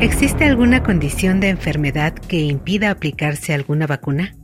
¿Existe 0.00 0.44
alguna 0.44 0.84
condición 0.84 1.40
de 1.40 1.48
enfermedad 1.48 2.14
que 2.14 2.38
impida 2.38 2.92
aplicarse 2.92 3.52
alguna 3.52 3.88
vacuna? 3.88 4.36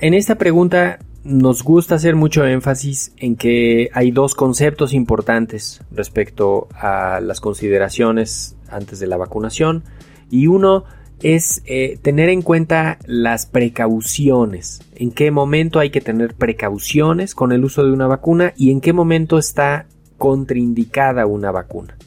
En 0.00 0.14
esta 0.14 0.36
pregunta 0.36 0.98
nos 1.24 1.62
gusta 1.62 1.96
hacer 1.96 2.16
mucho 2.16 2.46
énfasis 2.46 3.12
en 3.18 3.36
que 3.36 3.90
hay 3.92 4.12
dos 4.12 4.34
conceptos 4.34 4.94
importantes 4.94 5.82
respecto 5.90 6.68
a 6.72 7.20
las 7.20 7.42
consideraciones 7.42 8.56
antes 8.70 8.98
de 8.98 9.06
la 9.06 9.18
vacunación 9.18 9.84
y 10.30 10.46
uno 10.46 10.84
es 11.20 11.62
eh, 11.66 11.98
tener 12.00 12.30
en 12.30 12.40
cuenta 12.40 12.98
las 13.04 13.44
precauciones, 13.44 14.80
en 14.94 15.10
qué 15.10 15.30
momento 15.30 15.80
hay 15.80 15.90
que 15.90 16.00
tener 16.00 16.34
precauciones 16.34 17.34
con 17.34 17.52
el 17.52 17.62
uso 17.62 17.84
de 17.84 17.92
una 17.92 18.06
vacuna 18.06 18.54
y 18.56 18.70
en 18.70 18.80
qué 18.80 18.94
momento 18.94 19.36
está 19.36 19.86
contraindicada 20.16 21.26
una 21.26 21.50
vacuna. 21.50 21.98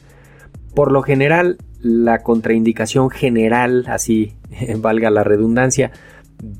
Por 0.74 0.90
lo 0.90 1.02
general, 1.02 1.58
la 1.82 2.22
contraindicación 2.22 3.10
general, 3.10 3.84
así 3.88 4.34
valga 4.78 5.10
la 5.10 5.24
redundancia, 5.24 5.92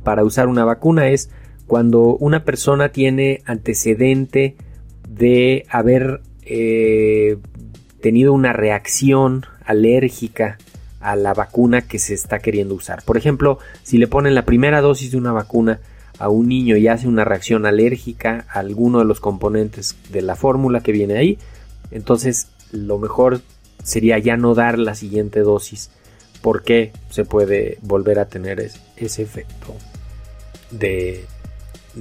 para 0.02 0.24
usar 0.24 0.48
una 0.48 0.64
vacuna 0.64 1.08
es 1.08 1.30
cuando 1.66 2.16
una 2.16 2.44
persona 2.44 2.90
tiene 2.90 3.42
antecedente 3.46 4.56
de 5.08 5.64
haber 5.70 6.20
eh, 6.42 7.38
tenido 8.00 8.32
una 8.32 8.52
reacción 8.52 9.46
alérgica 9.64 10.58
a 11.00 11.16
la 11.16 11.32
vacuna 11.32 11.82
que 11.82 11.98
se 11.98 12.14
está 12.14 12.40
queriendo 12.40 12.74
usar. 12.74 13.02
Por 13.04 13.16
ejemplo, 13.16 13.58
si 13.82 13.98
le 13.98 14.06
ponen 14.06 14.34
la 14.34 14.44
primera 14.44 14.80
dosis 14.80 15.12
de 15.12 15.16
una 15.16 15.32
vacuna 15.32 15.80
a 16.18 16.28
un 16.28 16.48
niño 16.48 16.76
y 16.76 16.88
hace 16.88 17.08
una 17.08 17.24
reacción 17.24 17.64
alérgica 17.64 18.46
a 18.50 18.58
alguno 18.58 18.98
de 18.98 19.06
los 19.06 19.20
componentes 19.20 19.96
de 20.10 20.22
la 20.22 20.36
fórmula 20.36 20.80
que 20.80 20.92
viene 20.92 21.16
ahí, 21.16 21.38
entonces 21.90 22.48
lo 22.72 22.98
mejor 22.98 23.40
sería 23.82 24.18
ya 24.18 24.36
no 24.36 24.54
dar 24.54 24.78
la 24.78 24.94
siguiente 24.94 25.40
dosis 25.40 25.90
porque 26.42 26.92
se 27.10 27.24
puede 27.24 27.78
volver 27.82 28.18
a 28.18 28.26
tener 28.26 28.60
ese, 28.60 29.22
efecto 29.22 29.74
de, 30.70 31.26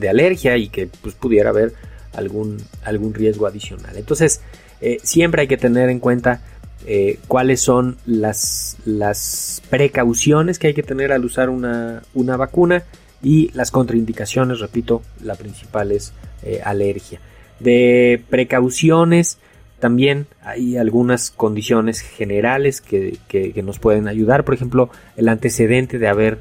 alergia 0.10 0.58
y 0.58 0.70
que 0.70 0.88
pues, 0.88 1.16
pudiera 1.16 1.50
haber 1.50 1.74
algún, 2.14 2.58
algún 2.84 3.14
riesgo 3.14 3.48
adicional. 3.48 3.98
Entonces, 3.98 4.42
eh, 4.82 4.98
siempre 5.04 5.42
hay 5.42 5.48
que 5.48 5.58
tener 5.58 5.90
en 5.90 6.00
cuenta 6.00 6.42
eh, 6.86 7.20
cuáles 7.28 7.60
son 7.60 7.98
las, 8.06 8.78
las, 8.86 9.62
precauciones 9.70 10.58
que 10.58 10.68
hay 10.68 10.74
que 10.74 10.84
tener 10.84 11.12
al 11.12 11.26
usar 11.26 11.50
una, 11.50 12.02
vacuna 12.38 12.84
y 13.22 13.52
las 13.52 13.70
contraindicaciones, 13.70 14.60
repito, 14.60 15.02
la 15.22 15.36
principal 15.36 15.92
es 15.92 16.14
eh, 16.44 16.62
alergia. 16.64 17.20
De 17.60 18.24
precauciones, 18.30 19.38
también 19.80 20.28
hay 20.44 20.78
algunas 20.78 21.32
condiciones 21.32 22.02
generales 22.02 22.82
que, 22.82 23.18
nos 23.64 23.80
pueden 23.80 24.08
ayudar. 24.08 24.46
Por 24.46 24.54
ejemplo, 24.54 24.90
el 25.16 25.30
antecedente 25.30 26.00
de 26.00 26.08
haber 26.08 26.40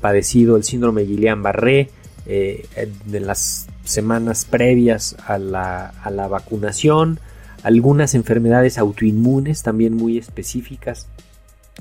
padecido 0.00 0.56
el 0.56 0.64
síndrome 0.64 1.02
de 1.02 1.08
Guillain-Barré 1.08 1.88
eh, 2.26 2.66
en 2.76 3.26
las 3.26 3.66
semanas 3.84 4.44
previas 4.44 5.16
a 5.26 5.38
la, 5.38 5.88
a 5.88 6.10
la 6.10 6.28
vacunación. 6.28 7.18
Algunas 7.62 8.14
enfermedades 8.14 8.78
autoinmunes 8.78 9.62
también 9.62 9.94
muy 9.94 10.18
específicas 10.18 11.08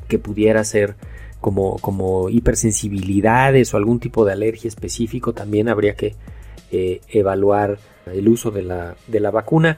que 0.07 0.19
pudiera 0.19 0.63
ser 0.63 0.95
como, 1.41 1.77
como 1.79 2.29
hipersensibilidades 2.29 3.73
o 3.73 3.77
algún 3.77 3.99
tipo 3.99 4.23
de 4.25 4.31
alergia 4.31 4.69
específico. 4.69 5.33
También 5.33 5.67
habría 5.67 5.95
que 5.95 6.15
eh, 6.71 7.01
evaluar 7.09 7.77
el 8.05 8.27
uso 8.29 8.51
de 8.51 8.63
la, 8.63 8.95
de 9.07 9.19
la 9.19 9.31
vacuna 9.31 9.77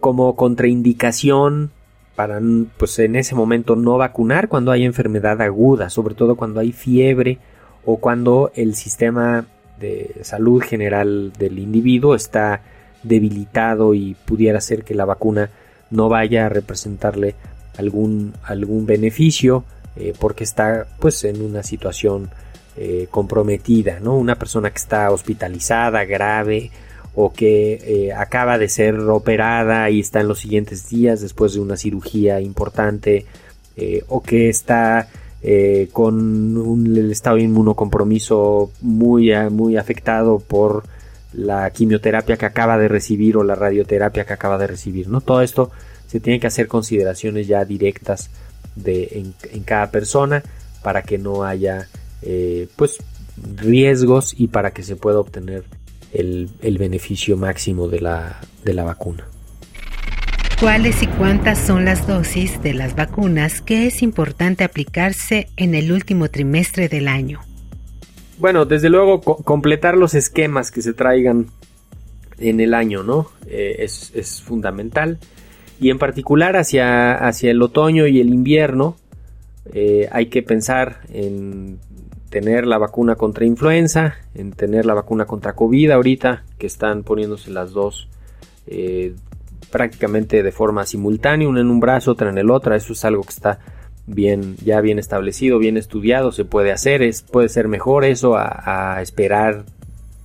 como 0.00 0.34
contraindicación 0.34 1.70
para 2.16 2.40
pues 2.76 2.98
en 2.98 3.16
ese 3.16 3.34
momento 3.34 3.76
no 3.76 3.96
vacunar 3.96 4.48
cuando 4.48 4.72
hay 4.72 4.84
enfermedad 4.84 5.40
aguda, 5.40 5.90
sobre 5.90 6.14
todo 6.14 6.36
cuando 6.36 6.60
hay 6.60 6.72
fiebre 6.72 7.38
o 7.84 7.96
cuando 7.96 8.50
el 8.54 8.74
sistema 8.74 9.46
de 9.78 10.16
salud 10.22 10.62
general 10.62 11.32
del 11.38 11.58
individuo 11.58 12.14
está 12.14 12.62
debilitado 13.02 13.94
y 13.94 14.16
pudiera 14.26 14.60
ser 14.60 14.84
que 14.84 14.94
la 14.94 15.06
vacuna 15.06 15.50
no 15.90 16.08
vaya 16.08 16.46
a 16.46 16.48
representarle 16.50 17.34
algún, 17.78 18.34
algún 18.42 18.84
beneficio 18.84 19.64
eh, 19.96 20.12
porque 20.18 20.44
está 20.44 20.86
pues 20.98 21.24
en 21.24 21.42
una 21.42 21.62
situación 21.62 22.30
eh, 22.76 23.08
comprometida, 23.10 23.98
¿no? 24.00 24.16
Una 24.16 24.36
persona 24.36 24.70
que 24.70 24.78
está 24.78 25.10
hospitalizada, 25.10 26.04
grave 26.04 26.70
o 27.14 27.32
que 27.32 27.74
eh, 27.74 28.12
acaba 28.12 28.58
de 28.58 28.68
ser 28.68 28.98
operada 28.98 29.90
y 29.90 30.00
está 30.00 30.20
en 30.20 30.28
los 30.28 30.38
siguientes 30.38 30.88
días 30.88 31.20
después 31.20 31.54
de 31.54 31.60
una 31.60 31.76
cirugía 31.76 32.40
importante 32.40 33.26
eh, 33.76 34.04
o 34.08 34.22
que 34.22 34.48
está 34.48 35.08
eh, 35.42 35.88
con 35.92 36.56
un, 36.56 37.10
estado 37.10 37.38
inmunocompromiso 37.38 38.70
muy, 38.80 39.32
muy 39.50 39.76
afectado 39.76 40.38
por 40.38 40.84
la 41.32 41.70
quimioterapia 41.70 42.36
que 42.36 42.46
acaba 42.46 42.78
de 42.78 42.88
recibir 42.88 43.36
o 43.36 43.44
la 43.44 43.54
radioterapia 43.54 44.24
que 44.24 44.32
acaba 44.32 44.58
de 44.58 44.68
recibir. 44.68 45.08
¿no? 45.08 45.20
Todo 45.20 45.42
esto 45.42 45.70
se 46.06 46.20
tiene 46.20 46.38
que 46.38 46.46
hacer 46.46 46.68
consideraciones 46.68 47.46
ya 47.46 47.64
directas 47.64 48.30
de, 48.76 49.24
en, 49.52 49.62
cada 49.64 49.90
persona 49.90 50.42
para 50.82 51.02
que 51.02 51.18
no 51.18 51.44
haya 51.44 51.88
pues 52.76 52.98
riesgos 53.56 54.34
y 54.36 54.48
para 54.48 54.72
que 54.72 54.82
se 54.82 54.96
pueda 54.96 55.18
obtener 55.18 55.64
el, 56.12 56.78
beneficio 56.78 57.36
máximo 57.36 57.88
de 57.88 58.00
la, 58.00 58.40
de 58.64 58.74
la 58.74 58.84
vacuna. 58.84 59.26
¿Cuáles 60.60 61.02
y 61.02 61.06
cuántas 61.06 61.58
son 61.58 61.84
las 61.84 62.06
dosis 62.06 62.62
de 62.62 62.74
las 62.74 62.94
vacunas 62.94 63.62
que 63.62 63.86
es 63.86 64.02
importante 64.02 64.62
aplicarse 64.62 65.48
en 65.56 65.74
el 65.74 65.90
último 65.90 66.28
trimestre 66.28 66.88
del 66.88 67.08
año? 67.08 67.40
Bueno, 68.38 68.64
desde 68.66 68.90
luego 68.90 69.20
completar 69.20 69.96
los 69.96 70.14
esquemas 70.14 70.70
que 70.70 70.82
se 70.82 70.92
traigan 70.92 71.46
en 72.38 72.60
el 72.60 72.74
año, 72.74 73.02
¿no? 73.02 73.30
Eh, 73.46 73.76
es, 73.78 74.42
fundamental. 74.42 75.18
Y 75.80 75.90
en 75.90 75.98
particular 75.98 76.56
hacia, 76.56 77.14
hacia 77.14 77.50
el 77.50 77.62
otoño 77.62 78.06
y 78.06 78.20
el 78.20 78.28
invierno 78.28 78.96
eh, 79.72 80.08
hay 80.10 80.26
que 80.26 80.42
pensar 80.42 81.00
en 81.12 81.78
tener 82.30 82.66
la 82.66 82.78
vacuna 82.78 83.16
contra 83.16 83.44
influenza, 83.44 84.14
en 84.34 84.52
tener 84.52 84.86
la 84.86 84.94
vacuna 84.94 85.26
contra 85.26 85.54
COVID 85.54 85.90
ahorita, 85.90 86.44
que 86.58 86.66
están 86.66 87.02
poniéndose 87.02 87.50
las 87.50 87.72
dos 87.72 88.08
eh, 88.66 89.14
prácticamente 89.70 90.42
de 90.42 90.52
forma 90.52 90.86
simultánea, 90.86 91.48
una 91.48 91.60
en 91.60 91.70
un 91.70 91.80
brazo, 91.80 92.12
otra 92.12 92.30
en 92.30 92.38
el 92.38 92.50
otro, 92.50 92.74
eso 92.74 92.92
es 92.92 93.04
algo 93.04 93.22
que 93.24 93.30
está 93.30 93.58
bien, 94.06 94.56
ya 94.64 94.80
bien 94.80 94.98
establecido, 94.98 95.58
bien 95.58 95.76
estudiado, 95.76 96.32
se 96.32 96.44
puede 96.44 96.72
hacer, 96.72 97.02
es, 97.02 97.22
puede 97.22 97.48
ser 97.48 97.68
mejor 97.68 98.04
eso 98.04 98.36
a, 98.36 99.00
esperar 99.02 99.64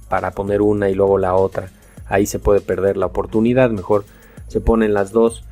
para 0.07 0.31
poner 0.31 0.61
una 0.61 0.89
y 0.89 0.95
luego 0.95 1.17
la 1.17 1.35
otra, 1.35 1.69
ahí 2.07 2.27
se 2.27 2.39
puede 2.39 2.61
perder 2.61 2.97
la 2.97 3.07
oportunidad, 3.07 3.71
mejor 3.71 4.05
se 4.47 4.61
ponen 4.61 4.93
las 4.93 5.11
dos. 5.11 5.43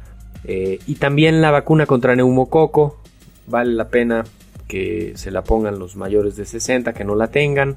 Eh, 0.45 0.79
y 0.87 0.95
también 0.95 1.41
la 1.41 1.51
vacuna 1.51 1.85
contra 1.85 2.15
neumococo, 2.15 2.99
vale 3.47 3.73
la 3.73 3.87
pena 3.87 4.25
que 4.73 5.13
se 5.17 5.29
la 5.29 5.43
pongan 5.43 5.77
los 5.77 5.95
mayores 5.95 6.35
de 6.35 6.45
60 6.45 6.93
que 6.93 7.03
no 7.03 7.13
la 7.13 7.27
tengan 7.27 7.75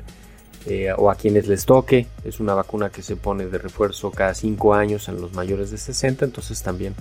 eh, 0.65 0.89
o 0.97 1.11
a 1.11 1.15
quienes 1.15 1.47
les 1.47 1.67
toque. 1.67 2.07
Es 2.25 2.41
una 2.41 2.55
vacuna 2.55 2.89
que 2.89 3.03
se 3.03 3.17
pone 3.17 3.45
de 3.45 3.59
refuerzo 3.59 4.11
cada 4.11 4.33
5 4.33 4.73
años 4.73 5.07
en 5.11 5.21
los 5.21 5.35
mayores 5.35 5.71
de 5.71 5.77
60, 5.77 6.25
entonces 6.25 6.63
también 6.63 6.95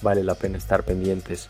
vale 0.00 0.24
la 0.24 0.36
pena 0.36 0.56
estar 0.56 0.84
pendientes 0.84 1.48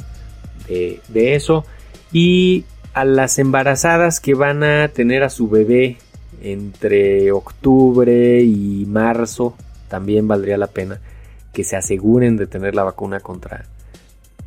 de, 0.66 1.34
eso. 1.36 1.64
Y 2.10 2.64
a 2.92 3.04
las 3.04 3.38
embarazadas 3.38 4.18
que 4.18 4.34
van 4.34 4.64
a 4.64 4.88
tener 4.88 5.22
a 5.22 5.30
su 5.30 5.48
bebé 5.48 5.98
entre 6.42 7.30
octubre 7.30 8.42
y 8.42 8.84
marzo, 8.88 9.54
también 9.86 10.26
valdría 10.26 10.56
la 10.56 10.66
pena 10.66 10.98
que 11.52 11.62
se 11.62 11.76
aseguren 11.76 12.36
de 12.36 12.48
tener 12.48 12.74
la 12.74 12.82
vacuna 12.82 13.20
contra, 13.20 13.64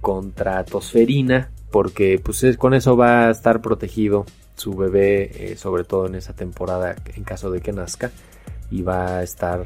contra 0.02 0.62
tosferina, 0.66 1.52
porque 1.76 2.22
pues 2.24 2.42
con 2.58 2.74
eso 2.74 2.96
va 2.96 3.28
a 3.28 3.32
estar 3.32 3.62
protegido 3.62 4.26
su 4.56 4.76
bebé, 4.76 5.52
eh, 5.52 5.58
sobre 5.58 5.84
todo 5.84 6.06
en 6.06 6.16
esa 6.16 6.32
temporada 6.32 6.96
en 7.18 7.26
caso 7.26 7.52
de 7.52 7.60
que 7.60 7.74
nazca, 7.74 8.12
y 8.72 8.82
va 8.82 9.18
a 9.18 9.24
estar 9.24 9.66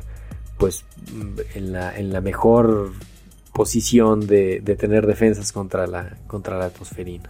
pues 0.57 0.85
en 1.53 1.71
la, 1.71 1.95
en 1.95 2.11
la 2.11 2.19
mejor 2.19 2.93
posición 3.53 4.25
de, 4.25 4.59
de, 4.59 4.75
tener 4.75 5.05
defensas 5.05 5.51
contra 5.51 5.85
la, 5.85 6.17
contra 6.25 6.57
la 6.57 6.71
tosferina. 6.71 7.29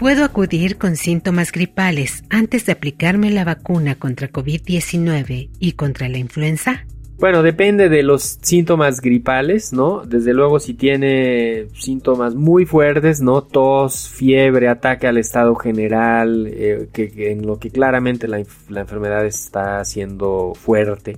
¿Puedo 0.00 0.24
acudir 0.24 0.78
con 0.78 0.96
síntomas 0.96 1.52
gripales 1.52 2.24
antes 2.28 2.66
de 2.66 2.72
aplicarme 2.72 3.30
la 3.30 3.44
vacuna 3.44 3.94
contra 4.00 4.32
COVID-19 4.32 5.50
y 5.60 5.72
contra 5.74 6.08
la 6.08 6.18
influenza? 6.18 6.86
Bueno, 7.22 7.44
depende 7.44 7.88
de 7.88 8.02
los 8.02 8.40
síntomas 8.42 9.00
gripales, 9.00 9.72
¿no? 9.72 10.02
Desde 10.04 10.34
luego 10.34 10.58
si 10.58 10.74
tiene 10.74 11.68
síntomas 11.72 12.34
muy 12.34 12.66
fuertes, 12.66 13.20
¿no? 13.20 13.44
Tos, 13.44 14.08
fiebre, 14.08 14.66
ataque 14.66 15.06
al 15.06 15.18
estado 15.18 15.54
general, 15.54 16.48
eh, 16.50 16.88
que, 16.92 17.30
en 17.30 17.46
lo 17.46 17.60
que 17.60 17.70
claramente 17.70 18.26
la, 18.26 18.40
enfermedad 18.40 19.24
está 19.24 19.84
siendo 19.84 20.52
fuerte. 20.56 21.16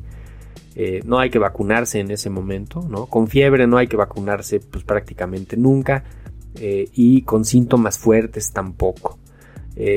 Eh, 0.76 1.00
no 1.06 1.20
hay 1.20 1.30
que 1.30 1.38
vacunarse 1.38 2.00
en 2.00 2.10
ese 2.10 2.28
momento, 2.28 2.86
¿no? 2.86 3.06
Con 3.06 3.26
fiebre 3.26 3.66
no 3.66 3.78
hay 3.78 3.86
que 3.86 3.96
vacunarse 3.96 4.60
pues 4.60 4.84
prácticamente 4.84 5.56
nunca 5.56 6.04
eh, 6.56 6.86
y 6.92 7.22
con 7.22 7.46
síntomas 7.46 7.98
fuertes 7.98 8.52
tampoco. 8.52 9.18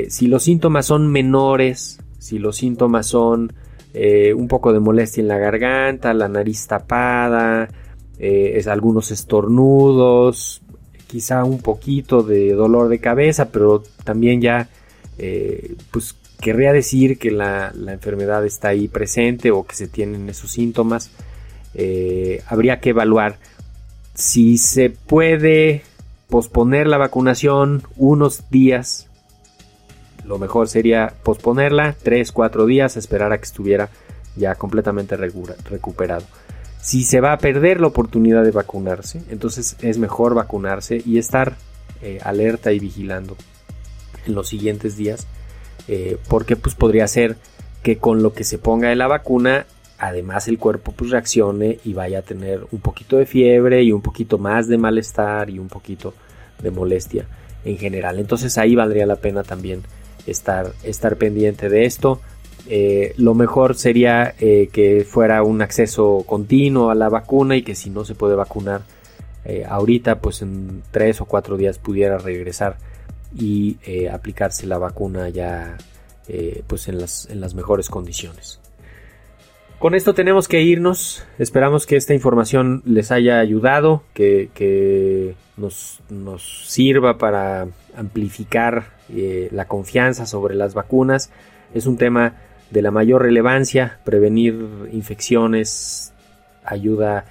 si 0.07 0.27
los 0.27 0.41
síntomas 0.41 0.85
son 0.85 1.11
menores, 1.11 1.99
si 2.17 2.39
los 2.39 2.55
síntomas 2.55 3.07
son 3.07 3.51
eh, 3.99 4.31
un 4.35 4.47
poco 4.47 4.73
de 4.73 4.79
molestia 4.79 5.21
en 5.21 5.27
la 5.27 5.39
garganta, 5.39 6.13
la 6.13 6.27
nariz 6.27 6.67
tapada, 6.67 7.67
eh, 8.19 8.53
es, 8.55 8.67
algunos 8.67 9.09
estornudos, 9.09 10.61
quizá 11.07 11.43
un 11.43 11.59
poquito 11.63 12.21
de 12.21 12.53
dolor 12.53 12.89
de 12.89 12.99
cabeza, 12.99 13.49
pero 13.51 13.81
también 14.03 14.39
ya 14.39 14.69
eh, 15.17 15.73
pues 15.89 16.15
querría 16.39 16.73
decir 16.73 17.17
que 17.17 17.31
la, 17.31 17.73
enfermedad 17.87 18.45
está 18.45 18.67
ahí 18.67 18.87
presente 18.87 19.49
o 19.49 19.65
que 19.65 19.75
se 19.75 19.87
tienen 19.87 20.29
esos 20.29 20.51
síntomas. 20.51 21.09
habría 22.47 22.79
que 22.79 22.91
evaluar 22.91 23.39
si 24.13 24.59
se 24.59 24.91
puede 24.91 25.81
posponer 26.29 26.85
la 26.85 26.99
vacunación 26.99 27.81
unos 27.95 28.47
días 28.51 29.06
lo 30.27 30.37
mejor 30.37 30.67
sería 30.67 31.13
posponerla 31.23 31.95
3, 32.03 32.31
4 32.31 32.65
días, 32.65 32.97
esperar 32.97 33.31
a 33.31 33.37
que 33.37 33.45
estuviera 33.45 33.89
ya 34.35 34.55
completamente 34.55 35.15
recuperado. 35.15 36.25
Si 36.81 37.03
se 37.03 37.21
va 37.21 37.33
a 37.33 37.37
perder 37.37 37.81
la 37.81 37.87
oportunidad 37.87 38.43
de 38.43 38.51
vacunarse, 38.51 39.21
entonces 39.29 39.77
es 39.81 39.97
mejor 39.97 40.35
vacunarse 40.35 41.01
y 41.05 41.17
estar 41.17 41.55
eh, 42.01 42.19
alerta 42.23 42.71
y 42.71 42.79
vigilando 42.79 43.35
en 44.25 44.35
los 44.35 44.49
siguientes 44.49 44.97
días, 44.97 45.27
eh, 45.87 46.17
porque 46.27 46.55
pues 46.55 46.75
podría 46.75 47.07
ser 47.07 47.37
que 47.81 47.97
con 47.97 48.21
lo 48.21 48.33
que 48.33 48.43
se 48.43 48.57
ponga 48.57 48.89
de 48.89 48.95
la 48.95 49.07
vacuna, 49.07 49.65
además 49.97 50.47
el 50.47 50.59
cuerpo 50.59 50.91
pues 50.91 51.09
reaccione 51.11 51.79
y 51.83 51.93
vaya 51.93 52.19
a 52.19 52.21
tener 52.21 52.67
un 52.71 52.79
poquito 52.79 53.17
de 53.17 53.25
fiebre 53.25 53.81
y 53.83 53.91
un 53.91 54.01
poquito 54.01 54.37
más 54.37 54.67
de 54.67 54.77
malestar 54.77 55.49
y 55.49 55.57
un 55.57 55.69
poquito 55.69 56.13
de 56.61 56.71
molestia 56.71 57.25
en 57.63 57.77
general. 57.77 58.19
Entonces 58.19 58.57
ahí 58.57 58.75
valdría 58.75 59.05
la 59.05 59.15
pena 59.15 59.43
también 59.43 59.83
estar, 60.27 60.73
estar 60.83 61.17
pendiente 61.17 61.69
de 61.69 61.85
esto. 61.85 62.21
Eh, 62.69 63.13
lo 63.17 63.33
mejor 63.33 63.75
sería 63.75 64.35
eh, 64.39 64.69
que 64.71 65.05
fuera 65.05 65.41
un 65.41 65.61
acceso 65.61 66.23
continuo 66.27 66.89
a 66.89 66.95
la 66.95 67.07
vacuna 67.07 67.55
y 67.55 67.61
que 67.61 67.75
si 67.75 67.89
no 67.89 68.03
se 68.03 68.13
puede 68.13 68.35
vacunar 68.35 68.81
eh, 69.45 69.65
ahorita, 69.67 70.19
pues 70.19 70.41
en 70.41 70.83
tres 70.91 71.21
o 71.21 71.25
cuatro 71.25 71.55
días 71.55 71.79
pudiera 71.79 72.17
regresar 72.17 72.77
y 73.37 73.77
aplicarse 74.11 74.65
la 74.65 74.77
vacuna 74.77 75.29
ya 75.29 75.77
pues 76.65 76.87
en 76.87 76.99
las, 76.99 77.29
en 77.29 77.39
las 77.39 77.53
mejores 77.53 77.89
condiciones. 77.89 78.59
Con 79.79 79.93
esto 79.93 80.15
tenemos 80.15 80.47
que 80.47 80.61
irnos. 80.61 81.23
Esperamos 81.37 81.85
que 81.85 81.97
esta 81.97 82.15
información 82.15 82.81
les 82.85 83.11
haya 83.11 83.39
ayudado, 83.39 84.03
que, 84.13 85.35
nos, 85.55 85.99
nos, 86.09 86.67
sirva 86.67 87.17
para 87.19 87.67
amplificar 87.95 88.96
eh, 89.09 89.49
la 89.51 89.65
confianza 89.65 90.25
sobre 90.25 90.55
las 90.55 90.73
vacunas. 90.73 91.29
Es 91.73 91.85
un 91.85 91.97
tema 91.97 92.33
de 92.71 92.81
la 92.81 92.91
mayor 92.91 93.23
relevancia. 93.23 93.99
Prevenir 94.03 94.89
infecciones 94.91 96.13
ayuda 96.63 97.25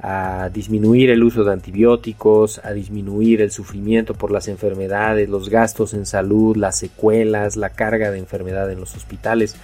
a 0.00 0.50
disminuir 0.52 1.10
el 1.10 1.22
uso 1.22 1.44
de 1.44 1.52
antibióticos, 1.52 2.60
a 2.64 2.72
disminuir 2.72 3.40
el 3.40 3.52
sufrimiento 3.52 4.14
por 4.14 4.32
las 4.32 4.48
enfermedades, 4.48 5.28
los 5.28 5.48
gastos 5.48 5.94
en 5.94 6.06
salud, 6.06 6.56
las 6.56 6.76
secuelas, 6.76 7.56
la 7.56 7.70
carga 7.70 8.10
de 8.10 8.18
enfermedad 8.18 8.70
en 8.72 8.80
los 8.80 8.96
hospitales 8.96 9.54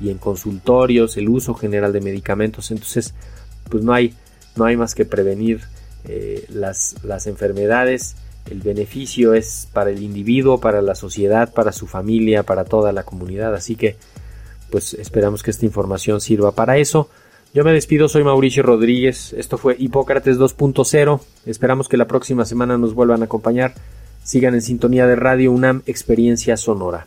y 0.00 0.10
en 0.10 0.18
consultorios, 0.18 1.16
el 1.16 1.28
uso 1.28 1.54
general 1.54 1.92
de 1.92 2.00
medicamentos. 2.00 2.72
Entonces, 2.72 3.14
pues 3.70 3.84
no 3.84 3.92
hay, 3.92 4.14
no 4.56 4.64
hay 4.64 4.76
más 4.76 4.96
que 4.96 5.04
prevenir 5.04 5.60
eh, 6.06 6.44
las, 6.48 6.96
las 7.04 7.28
enfermedades. 7.28 8.16
El 8.50 8.60
beneficio 8.60 9.34
es 9.34 9.68
para 9.72 9.90
el 9.90 10.02
individuo, 10.02 10.60
para 10.60 10.82
la 10.82 10.94
sociedad, 10.94 11.52
para 11.52 11.72
su 11.72 11.86
familia, 11.86 12.42
para 12.42 12.64
toda 12.64 12.92
la 12.92 13.04
comunidad. 13.04 13.54
Así 13.54 13.74
que, 13.76 13.96
pues 14.70 14.94
esperamos 14.94 15.42
que 15.42 15.50
esta 15.50 15.64
información 15.64 16.20
sirva 16.20 16.52
para 16.52 16.76
eso. 16.76 17.08
Yo 17.54 17.64
me 17.64 17.72
despido, 17.72 18.08
soy 18.08 18.24
Mauricio 18.24 18.62
Rodríguez. 18.62 19.32
Esto 19.32 19.58
fue 19.58 19.76
Hipócrates 19.78 20.38
2.0. 20.38 21.20
Esperamos 21.46 21.88
que 21.88 21.96
la 21.96 22.06
próxima 22.06 22.44
semana 22.44 22.76
nos 22.76 22.94
vuelvan 22.94 23.22
a 23.22 23.26
acompañar. 23.26 23.74
Sigan 24.24 24.54
en 24.54 24.62
sintonía 24.62 25.06
de 25.06 25.16
Radio 25.16 25.52
UNAM 25.52 25.82
Experiencia 25.86 26.56
Sonora. 26.56 27.06